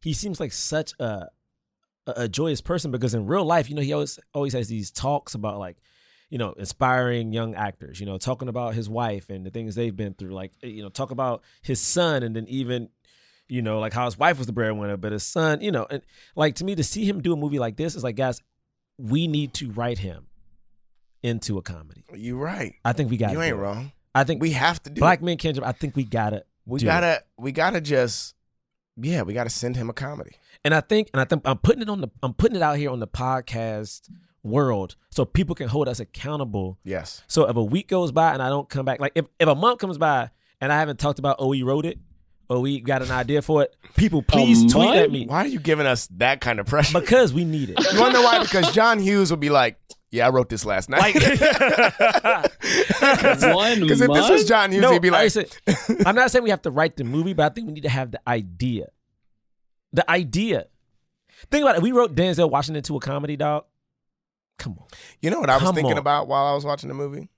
[0.00, 1.28] he seems like such a
[2.06, 4.90] a, a joyous person because in real life, you know, he always always has these
[4.90, 5.76] talks about like,
[6.30, 9.96] you know, inspiring young actors, you know, talking about his wife and the things they've
[9.96, 12.88] been through, like, you know, talk about his son and then even
[13.48, 16.02] you know, like how his wife was the breadwinner, but his son, you know, and
[16.36, 18.40] like to me to see him do a movie like this is like, guys,
[18.98, 20.26] we need to write him
[21.22, 22.04] into a comedy.
[22.14, 22.74] You're right.
[22.84, 23.32] I think we got.
[23.32, 23.92] You ain't wrong.
[24.14, 25.00] I think We have to do.
[25.00, 25.24] Black it.
[25.24, 25.66] Men Can't Jump.
[25.66, 26.44] I think we gotta.
[26.66, 27.22] We gotta.
[27.36, 28.34] We gotta just.
[28.96, 30.32] Yeah, we gotta send him a comedy.
[30.64, 32.78] And I think, and I think I'm putting it on the, I'm putting it out
[32.78, 34.08] here on the podcast
[34.44, 36.78] world so people can hold us accountable.
[36.84, 37.22] Yes.
[37.26, 39.54] So if a week goes by and I don't come back, like if, if a
[39.54, 40.30] month comes by
[40.60, 41.98] and I haven't talked about, oh, we wrote it,
[42.48, 44.96] or we got an idea for it, people please tweet month?
[45.00, 46.98] at me Why are you giving us that kind of pressure?
[47.00, 47.92] because we need it.
[47.92, 48.38] you wanna know why?
[48.40, 49.78] Because John Hughes will be like,
[50.10, 51.14] "Yeah, I wrote this last night."
[53.54, 54.46] One Because if this was month?
[54.48, 55.46] John Hughes, no, he'd be like, listen,
[56.06, 57.88] I'm not saying we have to write the movie, but I think we need to
[57.88, 58.86] have the idea.
[59.92, 60.66] The idea.
[61.50, 61.82] Think about it.
[61.82, 63.64] We wrote Denzel Washington to a comedy, dog.
[64.58, 64.86] Come on,
[65.20, 65.98] "You know what I was Come thinking on.
[65.98, 67.28] about while I was watching the movie?"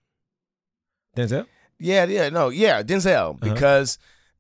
[1.16, 1.46] Denzel.
[1.78, 3.54] Yeah, yeah, no, yeah, Denzel Uh-huh.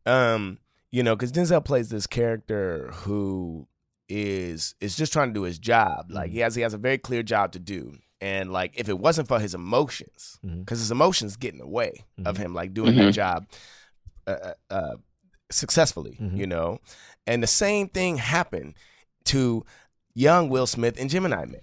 [0.06, 0.58] Because, um,
[0.90, 3.66] you know, because Denzel plays this character who
[4.08, 6.06] is is just trying to do his job.
[6.10, 8.98] Like he has he has a very clear job to do, and like if it
[8.98, 12.40] wasn't for his emotions, because his emotions get in the way of Mhm.
[12.40, 12.98] him like doing Mhm.
[13.06, 13.46] that job,
[14.26, 14.96] uh, uh, uh,
[15.50, 16.38] successfully, Mhm.
[16.38, 16.78] you know,
[17.26, 18.74] and the same thing happened
[19.24, 19.64] to
[20.14, 21.60] young Will Smith and Gemini Man,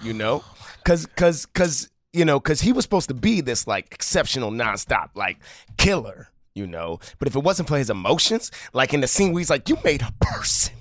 [0.00, 0.44] you know,
[0.84, 5.10] because because because you know because he was supposed to be this like exceptional nonstop
[5.16, 5.38] like
[5.76, 9.40] killer, you know, but if it wasn't for his emotions, like in the scene where
[9.40, 10.74] he's like, "You made a person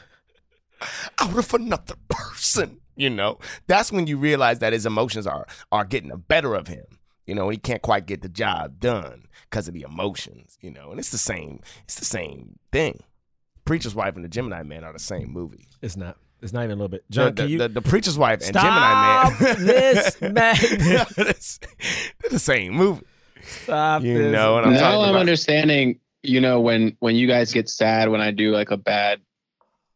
[1.20, 5.84] out of another person," you know, that's when you realize that his emotions are are
[5.84, 6.84] getting the better of him.
[7.26, 10.90] You know, he can't quite get the job done because of the emotions, you know.
[10.90, 13.02] And it's the same, it's the same thing.
[13.64, 15.66] Preacher's Wife and the Gemini Man are the same movie.
[15.82, 16.16] It's not.
[16.42, 17.04] It's not even a little bit.
[17.08, 19.66] The, John, the, can you the, the Preacher's Wife and Gemini Man.
[19.66, 21.58] this madness?
[22.20, 23.04] They're the same movie.
[23.46, 24.32] Stop You this.
[24.32, 25.20] know what I'm now talking I'm about.
[25.20, 26.00] understanding.
[26.22, 29.20] You know when when you guys get sad when I do like a bad.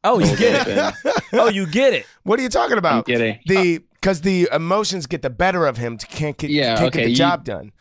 [0.05, 0.95] Oh, you get it.
[1.33, 2.07] Oh, you get it.
[2.25, 3.07] What are you talking I'm about?
[3.07, 3.39] kidding.
[3.47, 6.99] The because the emotions get the better of him to can't get, Yeah, can't okay,
[7.01, 7.73] get the you- job done.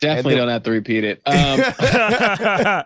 [0.00, 1.22] Definitely then- don't have to repeat it.
[1.26, 2.82] Um,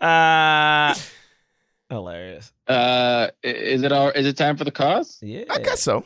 [0.00, 0.94] uh,
[1.90, 2.52] hilarious.
[2.68, 4.08] uh, is it all?
[4.10, 5.18] Is it time for the cause?
[5.22, 5.44] Yeah.
[5.50, 6.04] I guess so.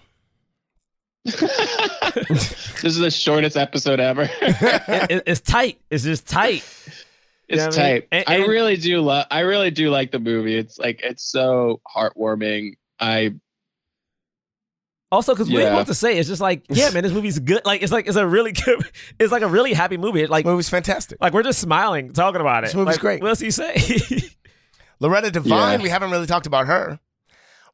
[1.25, 4.29] this is the shortest episode ever.
[4.41, 5.81] It- it- it's tight.
[5.91, 6.65] It's just tight.
[7.49, 8.09] It's Yeah, I mean, tight.
[8.13, 9.27] and- I really do love.
[9.31, 10.57] I really do like the movie.
[10.57, 12.73] It's like it's so heartwarming.
[13.01, 13.35] I
[15.11, 15.75] Also, because we Yeah.
[15.75, 17.65] want to say it's just like, yeah, man, this movie's good.
[17.65, 18.85] Like, it's like it's a really good.
[19.21, 20.23] It's like a really happy movie.
[20.23, 21.19] It's like, movie's fantastic.
[21.21, 22.69] like we're just smiling talking about it.
[22.69, 23.23] This movie's Like, great.
[23.23, 23.77] What else do you say?
[25.01, 25.83] Loretta Devine, Yeah.
[25.83, 26.99] we haven't really talked about her.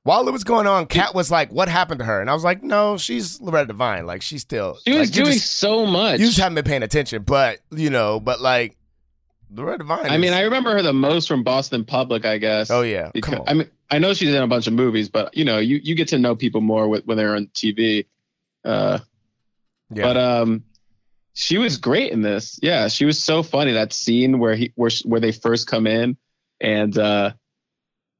[0.02, 2.42] While it was going on, Kat was like, "What happened to her?" And I was
[2.44, 4.06] like, "No, she's Loretta Devine.
[4.06, 4.78] Like she's still.
[4.86, 6.20] she was like, doing just- so much.
[6.20, 8.76] you just haven't been paying attention, but you know, but like
[9.52, 10.06] Loretta Devine.
[10.10, 12.70] I mean, I remember her the most from Boston Public, I guess.
[12.70, 13.48] oh yeah, Because, come on.
[13.48, 15.94] I mean, I know she's in a bunch of movies, but you know, you, you
[15.94, 18.06] get to know people more with, when they're on TV.
[18.64, 19.00] Uh,
[19.92, 20.02] yeah.
[20.02, 20.64] But um,
[21.34, 22.58] she was great in this.
[22.62, 23.72] Yeah, she was so funny.
[23.72, 26.16] That scene where he where where they first come in,
[26.60, 27.32] and uh,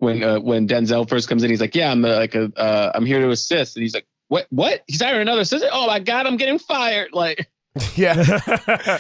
[0.01, 2.93] when uh, when Denzel first comes in, he's like, "Yeah, I'm uh, like a uh,
[2.95, 4.47] I'm here to assist," and he's like, "What?
[4.51, 4.83] What?
[4.87, 5.71] He's hiring another assistant?
[5.75, 7.51] Oh my god, I'm getting fired!" Like
[7.95, 8.15] yeah.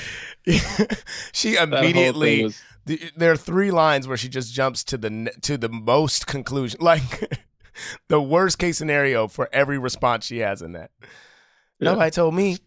[1.33, 4.83] she that whole thing immediately was- the, there are three lines where she just jumps
[4.85, 7.31] to the to the most conclusion, like
[8.09, 10.91] the worst case scenario for every response she has in that.
[11.81, 12.59] Nobody told me.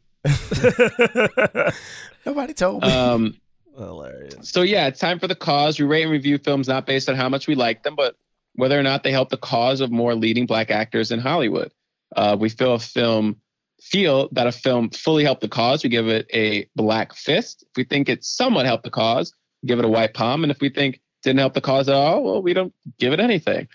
[2.26, 2.92] Nobody told me.
[2.92, 3.38] Um,
[3.78, 4.50] Hilarious.
[4.50, 5.80] so yeah, it's time for the cause.
[5.80, 8.16] We rate and review films not based on how much we like them, but
[8.56, 11.72] whether or not they help the cause of more leading black actors in Hollywood.
[12.16, 13.38] Uh, we feel a film
[13.82, 15.84] feel that a film fully helped the cause.
[15.84, 17.64] We give it a black fist.
[17.64, 19.34] If we think it somewhat helped the cause,
[19.66, 20.44] give it a white palm.
[20.44, 23.20] And if we think didn't help the cause at all, well, we don't give it
[23.20, 23.68] anything.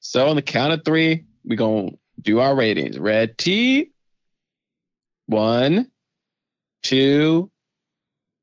[0.00, 2.98] So on the count of three, we gonna do our ratings.
[2.98, 3.90] Red T.
[5.26, 5.90] One,
[6.82, 7.50] two,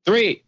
[0.04, 0.42] three.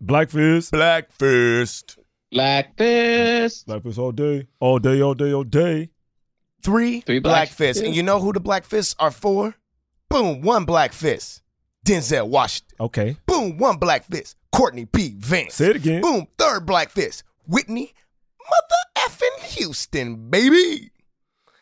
[0.00, 0.72] Black fist.
[0.72, 1.98] Black fist.
[2.32, 4.46] Blackfish all day.
[4.60, 5.90] All day, all day, all day.
[6.62, 7.82] Three, Three black, black fists.
[7.82, 9.54] And you know who the black fists are for?
[10.08, 11.42] Boom, one black fist.
[11.86, 12.76] Denzel Washington.
[12.80, 13.16] Okay.
[13.26, 14.36] Boom, one black fist.
[14.52, 15.14] Courtney B.
[15.18, 15.54] Vance.
[15.54, 16.02] Say it again.
[16.02, 17.22] Boom, third black fist.
[17.46, 17.92] Whitney,
[18.40, 20.90] mother effing Houston, baby.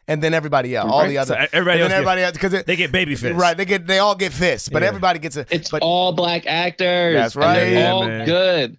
[0.09, 2.93] And then everybody else, all the other, So everybody else everybody else, because They get
[2.93, 4.89] baby fists, right, they get, they all get fists, but Yeah.
[4.89, 5.47] everybody gets a.
[5.51, 7.15] It's but all black actors.
[7.15, 7.55] That's and right.
[7.55, 8.27] they're Yeah, all man.
[8.27, 8.79] good.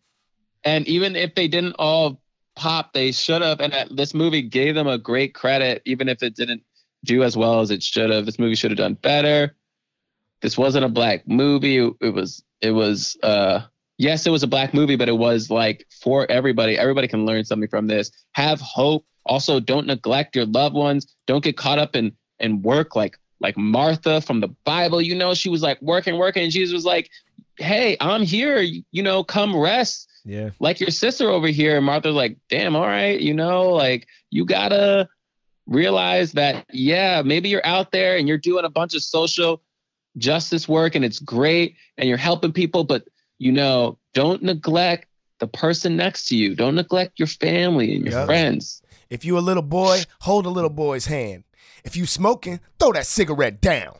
[0.65, 2.19] And even if they didn't all
[2.55, 3.59] pop, they should have.
[3.61, 6.63] And that- this movie gave them a great credit, even if it didn't
[7.03, 8.25] do as well as it should have.
[8.25, 9.55] This movie should have done better.
[10.41, 11.77] This wasn't a black movie.
[11.77, 12.43] It was.
[12.61, 13.17] It was.
[13.23, 13.61] uh
[13.97, 16.77] Yes, it was a black movie, but it was like for everybody.
[16.77, 18.11] Everybody can learn something from this.
[18.33, 19.05] Have hope.
[19.25, 21.07] Also, don't neglect your loved ones.
[21.27, 25.01] Don't get caught up in in work like like Martha from the Bible.
[25.01, 27.09] You know, she was like working, working, and Jesus was like,
[27.57, 28.59] "Hey, I'm here.
[28.91, 30.49] You know, come rest." Yeah.
[30.59, 31.77] like your sister over here.
[31.77, 35.07] And Martha's like, damn, all right, you know, like you gotta
[35.67, 39.61] realize that, yeah, maybe you're out there and you're doing a bunch of social
[40.17, 43.03] justice work and it's great and you're helping people, but
[43.37, 45.07] you know, don't neglect
[45.39, 46.55] the person next to you.
[46.55, 48.25] Don't neglect your family and your Yep.
[48.25, 48.81] friends.
[49.09, 51.43] if you a little boy, hold a little boy's hand.
[51.83, 53.97] If you smoking, throw that cigarette down.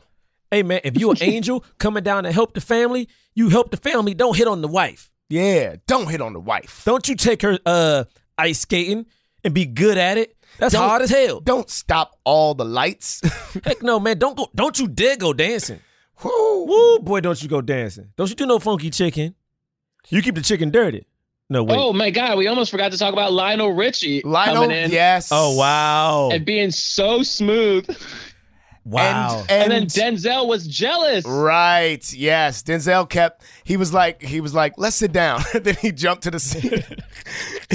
[0.50, 3.76] Hey man, if you an angel coming down to help the family, you help the
[3.76, 4.14] family.
[4.14, 5.10] Don't hit on the wife.
[5.28, 6.82] Yeah, don't hit on the wife.
[6.84, 8.04] Don't you take her uh
[8.38, 9.06] ice skating
[9.44, 10.36] and be good at it.
[10.58, 11.40] That's Don't- hard as hell.
[11.40, 13.20] Don't stop all the lights.
[13.64, 14.18] Heck no, man.
[14.18, 14.48] Don't go.
[14.54, 15.80] Don't you dare go dancing.
[16.22, 16.64] Woo.
[16.64, 18.08] Woo, boy, don't you go dancing.
[18.16, 19.34] Don't you do no funky chicken.
[20.08, 21.06] You keep the chicken dirty.
[21.48, 21.76] No wait.
[21.78, 25.28] Oh my God, we almost forgot to talk about Lionel Richie Lionel, coming in yes.
[25.30, 26.30] Oh, wow.
[26.30, 27.86] and being so smooth.
[28.86, 29.44] wow.
[29.48, 31.24] And, And, then Denzel was jealous.
[31.26, 32.12] Right.
[32.12, 32.62] Yes.
[32.62, 33.42] Denzel kept.
[33.64, 34.22] He was like.
[34.22, 34.74] He was like.
[34.78, 35.42] Let's sit down.
[35.54, 36.84] then he jumped to the seat.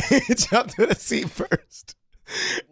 [0.09, 1.95] he jumped to the seat first,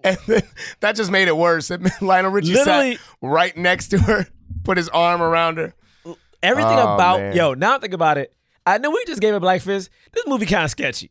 [0.03, 0.43] and then
[0.79, 1.69] that just made it worse.
[1.69, 4.27] And Lionel Richie Literally- sat right next to her,
[4.63, 5.73] put his arm around her.
[6.41, 7.35] Everything Oh, about man.
[7.35, 7.53] yo.
[7.53, 8.33] Now I think about it.
[8.65, 9.89] I know we just gave it Black Fist.
[10.13, 11.09] This movie kind of sketchy.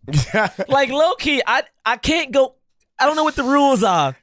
[0.68, 2.54] like low key, I I can't go.
[2.98, 4.16] I don't know what the rules are.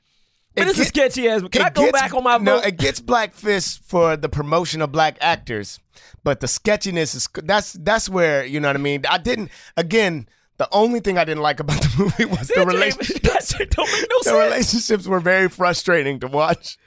[0.56, 1.42] But It it's a get- sketchy ass.
[1.52, 4.82] Can I go gets- back on my no, it gets Black Fist for the promotion
[4.82, 5.80] of black actors,
[6.24, 9.04] but the sketchiness is that's that's where you know what I mean.
[9.10, 10.28] I didn't again.
[10.58, 13.22] The only thing I didn't like about the movie was the That shit- relationship.
[13.24, 14.36] that shit don't make no the sense.
[14.38, 16.78] relationships were very frustrating to watch.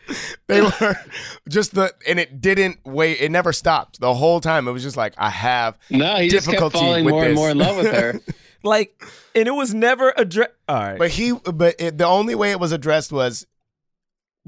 [0.47, 0.97] They were
[1.51, 3.21] just the and it didn't wait.
[3.21, 4.69] It never stopped the whole time.
[4.69, 7.35] It was just like I have No, he just kept difficulty falling with more and
[7.35, 8.21] more in love with her.
[8.65, 9.01] Like,
[9.37, 10.51] and it was never addressed.
[10.69, 10.99] All right.
[10.99, 13.47] But he, but it, the only way it was addressed was,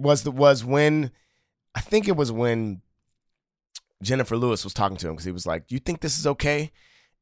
[0.01, 1.11] was the was when,
[1.75, 2.83] I think it was when
[4.03, 6.73] Jennifer Lewis was talking to him because he was like, "You think this is okay?"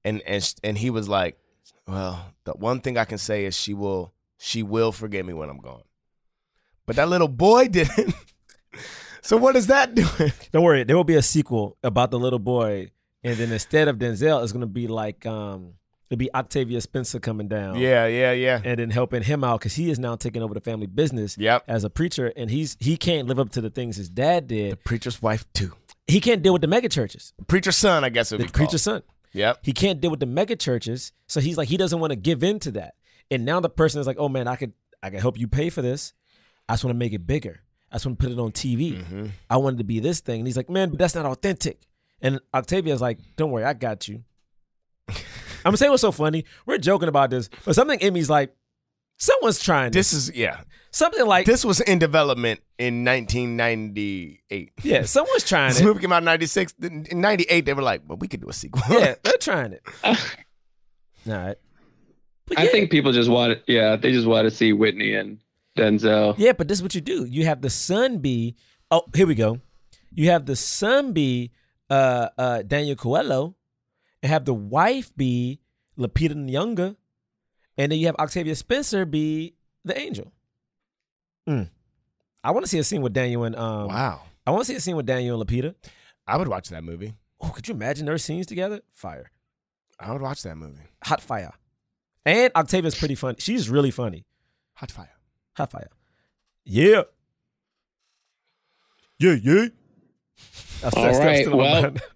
[0.05, 1.39] And and and he was like,
[1.87, 5.51] "Well, the one thing I can say is she will she will forgive me when
[5.51, 5.83] I'm gone."
[6.87, 8.15] But that little boy didn't.
[9.23, 10.33] so what is that doing?
[10.53, 12.91] Don't worry, there will be a sequel about the little boy,
[13.25, 15.75] and then instead of Denzel, it's gonna be like um,
[16.11, 18.61] it'll be Octavia Spencer coming down, Yeah, yeah, yeah.
[18.65, 21.65] and then helping him out because he is now taking over the family business Yep.
[21.69, 24.73] as a preacher, and he's he can't live up to the things his dad did.
[24.73, 25.73] The preacher's wife too.
[26.07, 27.33] He can't deal with the mega churches.
[27.47, 29.03] Preacher's son, I guess it The would be The preacher's called.
[29.05, 29.15] son.
[29.35, 29.59] Yep.
[29.63, 32.43] He can't deal with the mega churches, so he's like he doesn't want to give
[32.43, 32.95] in to that.
[33.31, 35.69] And now the person is like, "Oh man, I could I could help you pay
[35.69, 36.15] for this.
[36.69, 37.61] I just want to make it bigger.
[37.93, 38.95] I just want to put it on TV.
[39.03, 39.27] Mm-hmm.
[39.51, 41.83] I wanted to be this thing." And he's like, "Man, but that's not authentic."
[42.23, 44.25] And Octavia's like, "Don't worry, I got you."
[45.69, 46.47] I'm gonna say what's so funny.
[46.65, 48.55] We're joking about this, but something in me's like,
[49.19, 50.13] someone's trying this.
[50.13, 50.61] This is yeah.
[50.91, 54.71] Something like This was in development in 1998.
[54.83, 55.85] yeah, someone's trying This it.
[55.85, 56.75] movie came out in 96.
[56.81, 58.81] In 98, they were like, well, we could do a sequel.
[58.89, 59.83] Yeah, they're trying it.
[60.03, 60.15] All
[61.27, 61.57] right.
[62.47, 62.71] But I yeah.
[62.71, 65.39] think people just want, yeah, they just want to see Whitney and
[65.77, 66.35] Denzel.
[66.39, 67.27] Yeah, but this is what you do.
[67.27, 68.57] You have the son be.
[68.91, 69.61] Oh, here we go.
[70.11, 71.51] You have the son be
[71.91, 73.55] uh, uh, Daniel Kaluuya,
[74.23, 75.61] and have the wife be
[75.99, 76.97] Lupita Nyong'o,
[77.77, 79.55] and then you have Octavia Spencer be
[79.85, 80.33] the angel.
[81.49, 81.71] Mm.
[82.45, 83.89] I want to see a scene with Daniel and um.
[83.89, 84.23] wow.
[84.47, 85.75] I want to see a scene with Daniel and Lupita.
[86.27, 87.15] I would watch that movie.
[87.41, 88.81] Oh, could you imagine their scenes together?
[88.95, 89.31] Fire,
[90.01, 90.83] I would watch that movie.
[91.05, 91.53] hot fire.
[92.27, 93.37] And Octavia's pretty funny.
[93.39, 94.25] She's really funny.
[94.75, 95.11] Hot fire.
[95.57, 95.89] Hot fire.
[96.65, 97.03] Yeah.
[99.19, 99.67] Yeah, yeah.
[100.81, 102.03] That's, All that's- that's right, still on my well- mind.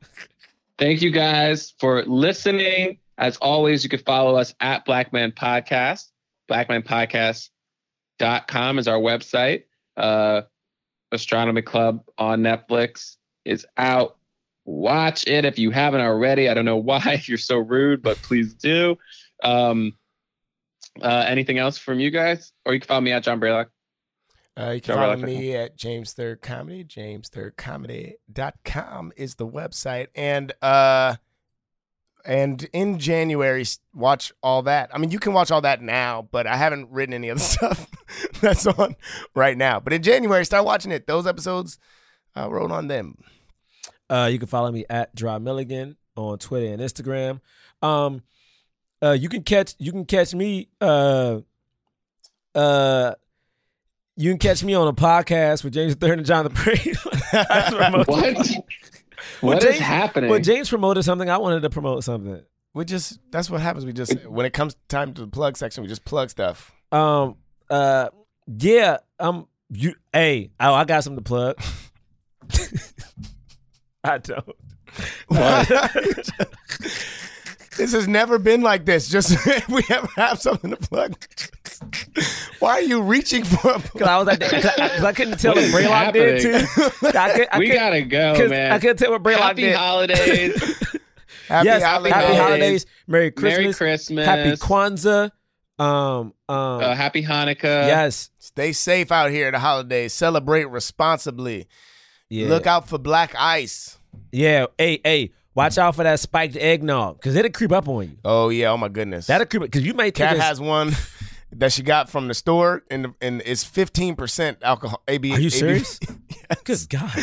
[0.82, 2.98] Thank you guys for listening.
[3.16, 6.06] As always, you can follow us at Blackman Podcast.
[6.50, 9.62] BlackmanPodcast.com is our website.
[9.96, 10.42] Uh,
[11.12, 13.14] Astronomy Club on Netflix
[13.44, 14.16] is out.
[14.64, 16.48] Watch it if you haven't already.
[16.48, 18.98] I don't know why you're so rude, but please do.
[19.44, 19.92] Um,
[21.00, 22.52] uh, anything else from you guys?
[22.66, 23.66] Or you can follow me at John Braylock.
[24.58, 26.84] Uh, you can Joe follow me at James Third Comedy.
[26.84, 30.08] JamesThirdComedy.com is the website.
[30.14, 31.16] And uh
[32.24, 34.90] and in January, watch all that.
[34.94, 37.44] I mean, you can watch all that now, but I haven't written any of the
[37.44, 37.88] stuff
[38.40, 38.94] that's on
[39.34, 39.80] right now.
[39.80, 41.06] But in January, start watching it.
[41.06, 41.78] Those episodes,
[42.36, 43.18] I wrote on them.
[44.08, 47.40] Uh, you can follow me at Jerah Milligan on Twitter and Instagram.
[47.80, 48.22] Um,
[49.02, 50.68] uh, you can catch you can catch me.
[50.80, 51.40] Uh,
[52.54, 53.14] uh,
[54.16, 57.06] you can catch me on a podcast with James Third and John the Brave.
[59.42, 59.50] What?
[59.56, 60.30] What is James- happening?
[60.30, 61.28] Well, James promoted something.
[61.30, 62.42] I wanted to promote something.
[62.74, 63.84] We just that's what happens.
[63.86, 66.72] We just when it comes time to the plug section, we just plug stuff.
[66.90, 67.36] Um.
[67.70, 68.08] Uh.
[68.46, 68.98] Yeah.
[69.18, 69.46] Um.
[69.70, 69.94] You.
[70.12, 70.50] Hey.
[70.58, 71.60] Oh, I got something to plug.
[74.04, 74.56] I don't.
[77.76, 79.08] this has never been like this.
[79.08, 81.16] Just if we ever have something to plug.
[82.60, 84.02] Why are you reaching for a Cause plug?
[84.02, 86.42] I was at the, cause I, 'cause I couldn't tell What what is Braylock did
[86.42, 87.18] too.
[87.18, 88.72] I could, I we could, gotta go, man.
[88.72, 89.74] I couldn't tell what Braylock Happy did.
[89.76, 90.54] holidays.
[91.48, 92.12] Happy yes, holidays.
[92.14, 94.26] happy holidays, Merry Christmas, Merry Christmas.
[94.26, 95.30] Happy Kwanzaa.
[95.78, 97.86] Um, um, Uh, happy Hanukkah.
[97.86, 100.12] yes, Stay safe out here at the holidays.
[100.12, 101.66] Celebrate responsibly.
[102.30, 103.98] yeah, Look out for black ice.
[104.30, 104.66] yeah.
[104.78, 108.16] Hey, hey, watch out for that spiked eggnog because it'll creep up on you.
[108.24, 109.26] Oh yeah, oh my goodness.
[109.26, 110.92] That'll creep up because you may think Cat has one
[111.52, 115.32] that she got from the store and and it's 15% alcohol AB.
[115.32, 115.98] Are you AB serious?
[116.64, 117.18] Good God.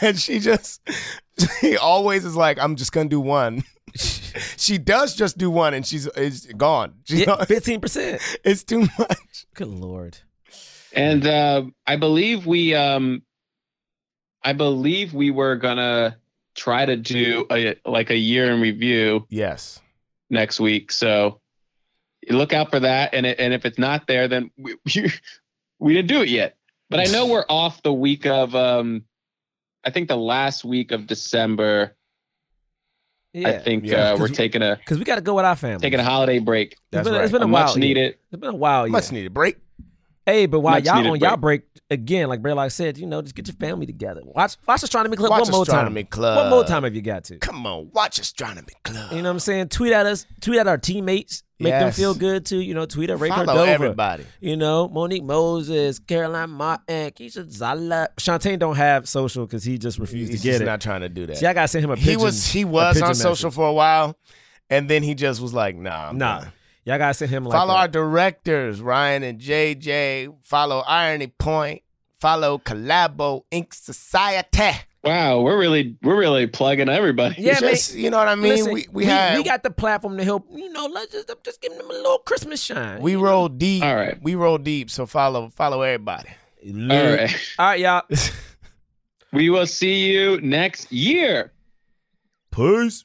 [0.00, 0.80] and she just
[1.60, 3.62] she always is like I'm just going to do one.
[3.94, 6.94] she does just do one and she's is gone.
[7.06, 8.20] Fifteen percent.
[8.44, 9.46] it's too much.
[9.54, 10.18] Good lord.
[10.92, 13.22] And uh, I believe we, um,
[14.44, 16.18] I believe we were gonna
[16.54, 19.80] try to do a like a year in review Yes.
[20.30, 20.92] next week.
[20.92, 21.40] So
[22.30, 23.12] look out for that.
[23.14, 24.76] And it, and if it's not there, then we,
[25.78, 26.56] we didn't do it yet.
[26.90, 29.04] But I know we're off the week of, um,
[29.84, 31.94] I think the last week of December.
[33.32, 34.12] Yeah, I think Yeah.
[34.12, 35.80] uh, we're taking a because we got to go with our family.
[35.80, 36.76] taking a holiday break.
[36.92, 37.24] That's been, right.
[37.24, 37.66] It's been a, A while.
[37.66, 38.16] much needed.
[38.30, 38.86] It's been a while.
[38.86, 38.92] Yeah.
[38.92, 39.56] Much needed break.
[40.26, 43.34] Hey, but while Much y'all on y'all break again, like Braylock said, you know, just
[43.34, 44.22] get your family together.
[44.24, 46.10] Watch watch Astronomy Club Watch one more Astronomy time.
[46.10, 46.36] Club.
[46.38, 47.36] One more time if you got to.
[47.38, 49.12] Come on, watch Astronomy Club.
[49.12, 49.68] You know what I'm saying?
[49.68, 50.24] Tweet at us.
[50.40, 51.42] Tweet at our teammates.
[51.60, 52.58] Make them feel good too.
[52.60, 53.70] You know, tweet at Ray Follow Cordova.
[53.70, 54.24] everybody.
[54.40, 58.08] You know, Monique Moses, Caroline Martin, Keisha Zollar.
[58.18, 60.64] Shawtane don't have social because he just refused He's to get it.
[60.64, 61.36] not trying to do that.
[61.36, 62.10] See, I gotta send him a pigeon.
[62.10, 64.16] he was he was on social for a while,
[64.70, 66.52] and then he just was like, "Nah, I'm Nah, done.
[66.84, 70.34] Y'all gotta send him like Follow a- our directors, Ryan and JJ.
[70.42, 71.82] Follow Irony Point.
[72.20, 74.78] Follow Khalabo Ink Society.
[75.02, 77.36] Wow, we're really we're really plugging everybody.
[77.38, 77.74] Yeah, man.
[77.92, 78.52] You know what I mean?
[78.52, 80.46] Listen, we we, had we got the platform to help.
[80.50, 83.02] You know, let's just just give them a little Christmas shine.
[83.02, 83.24] we you know?
[83.24, 83.82] roll deep.
[83.82, 84.18] All right.
[84.22, 84.90] we roll deep.
[84.90, 86.30] So follow follow everybody.
[86.66, 87.52] All right.
[87.58, 88.02] All right, y'all.
[89.34, 91.52] We will see you next year.
[92.52, 93.04] Peace.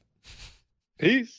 [1.00, 1.39] Peace.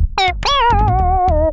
[0.19, 1.51] Oh,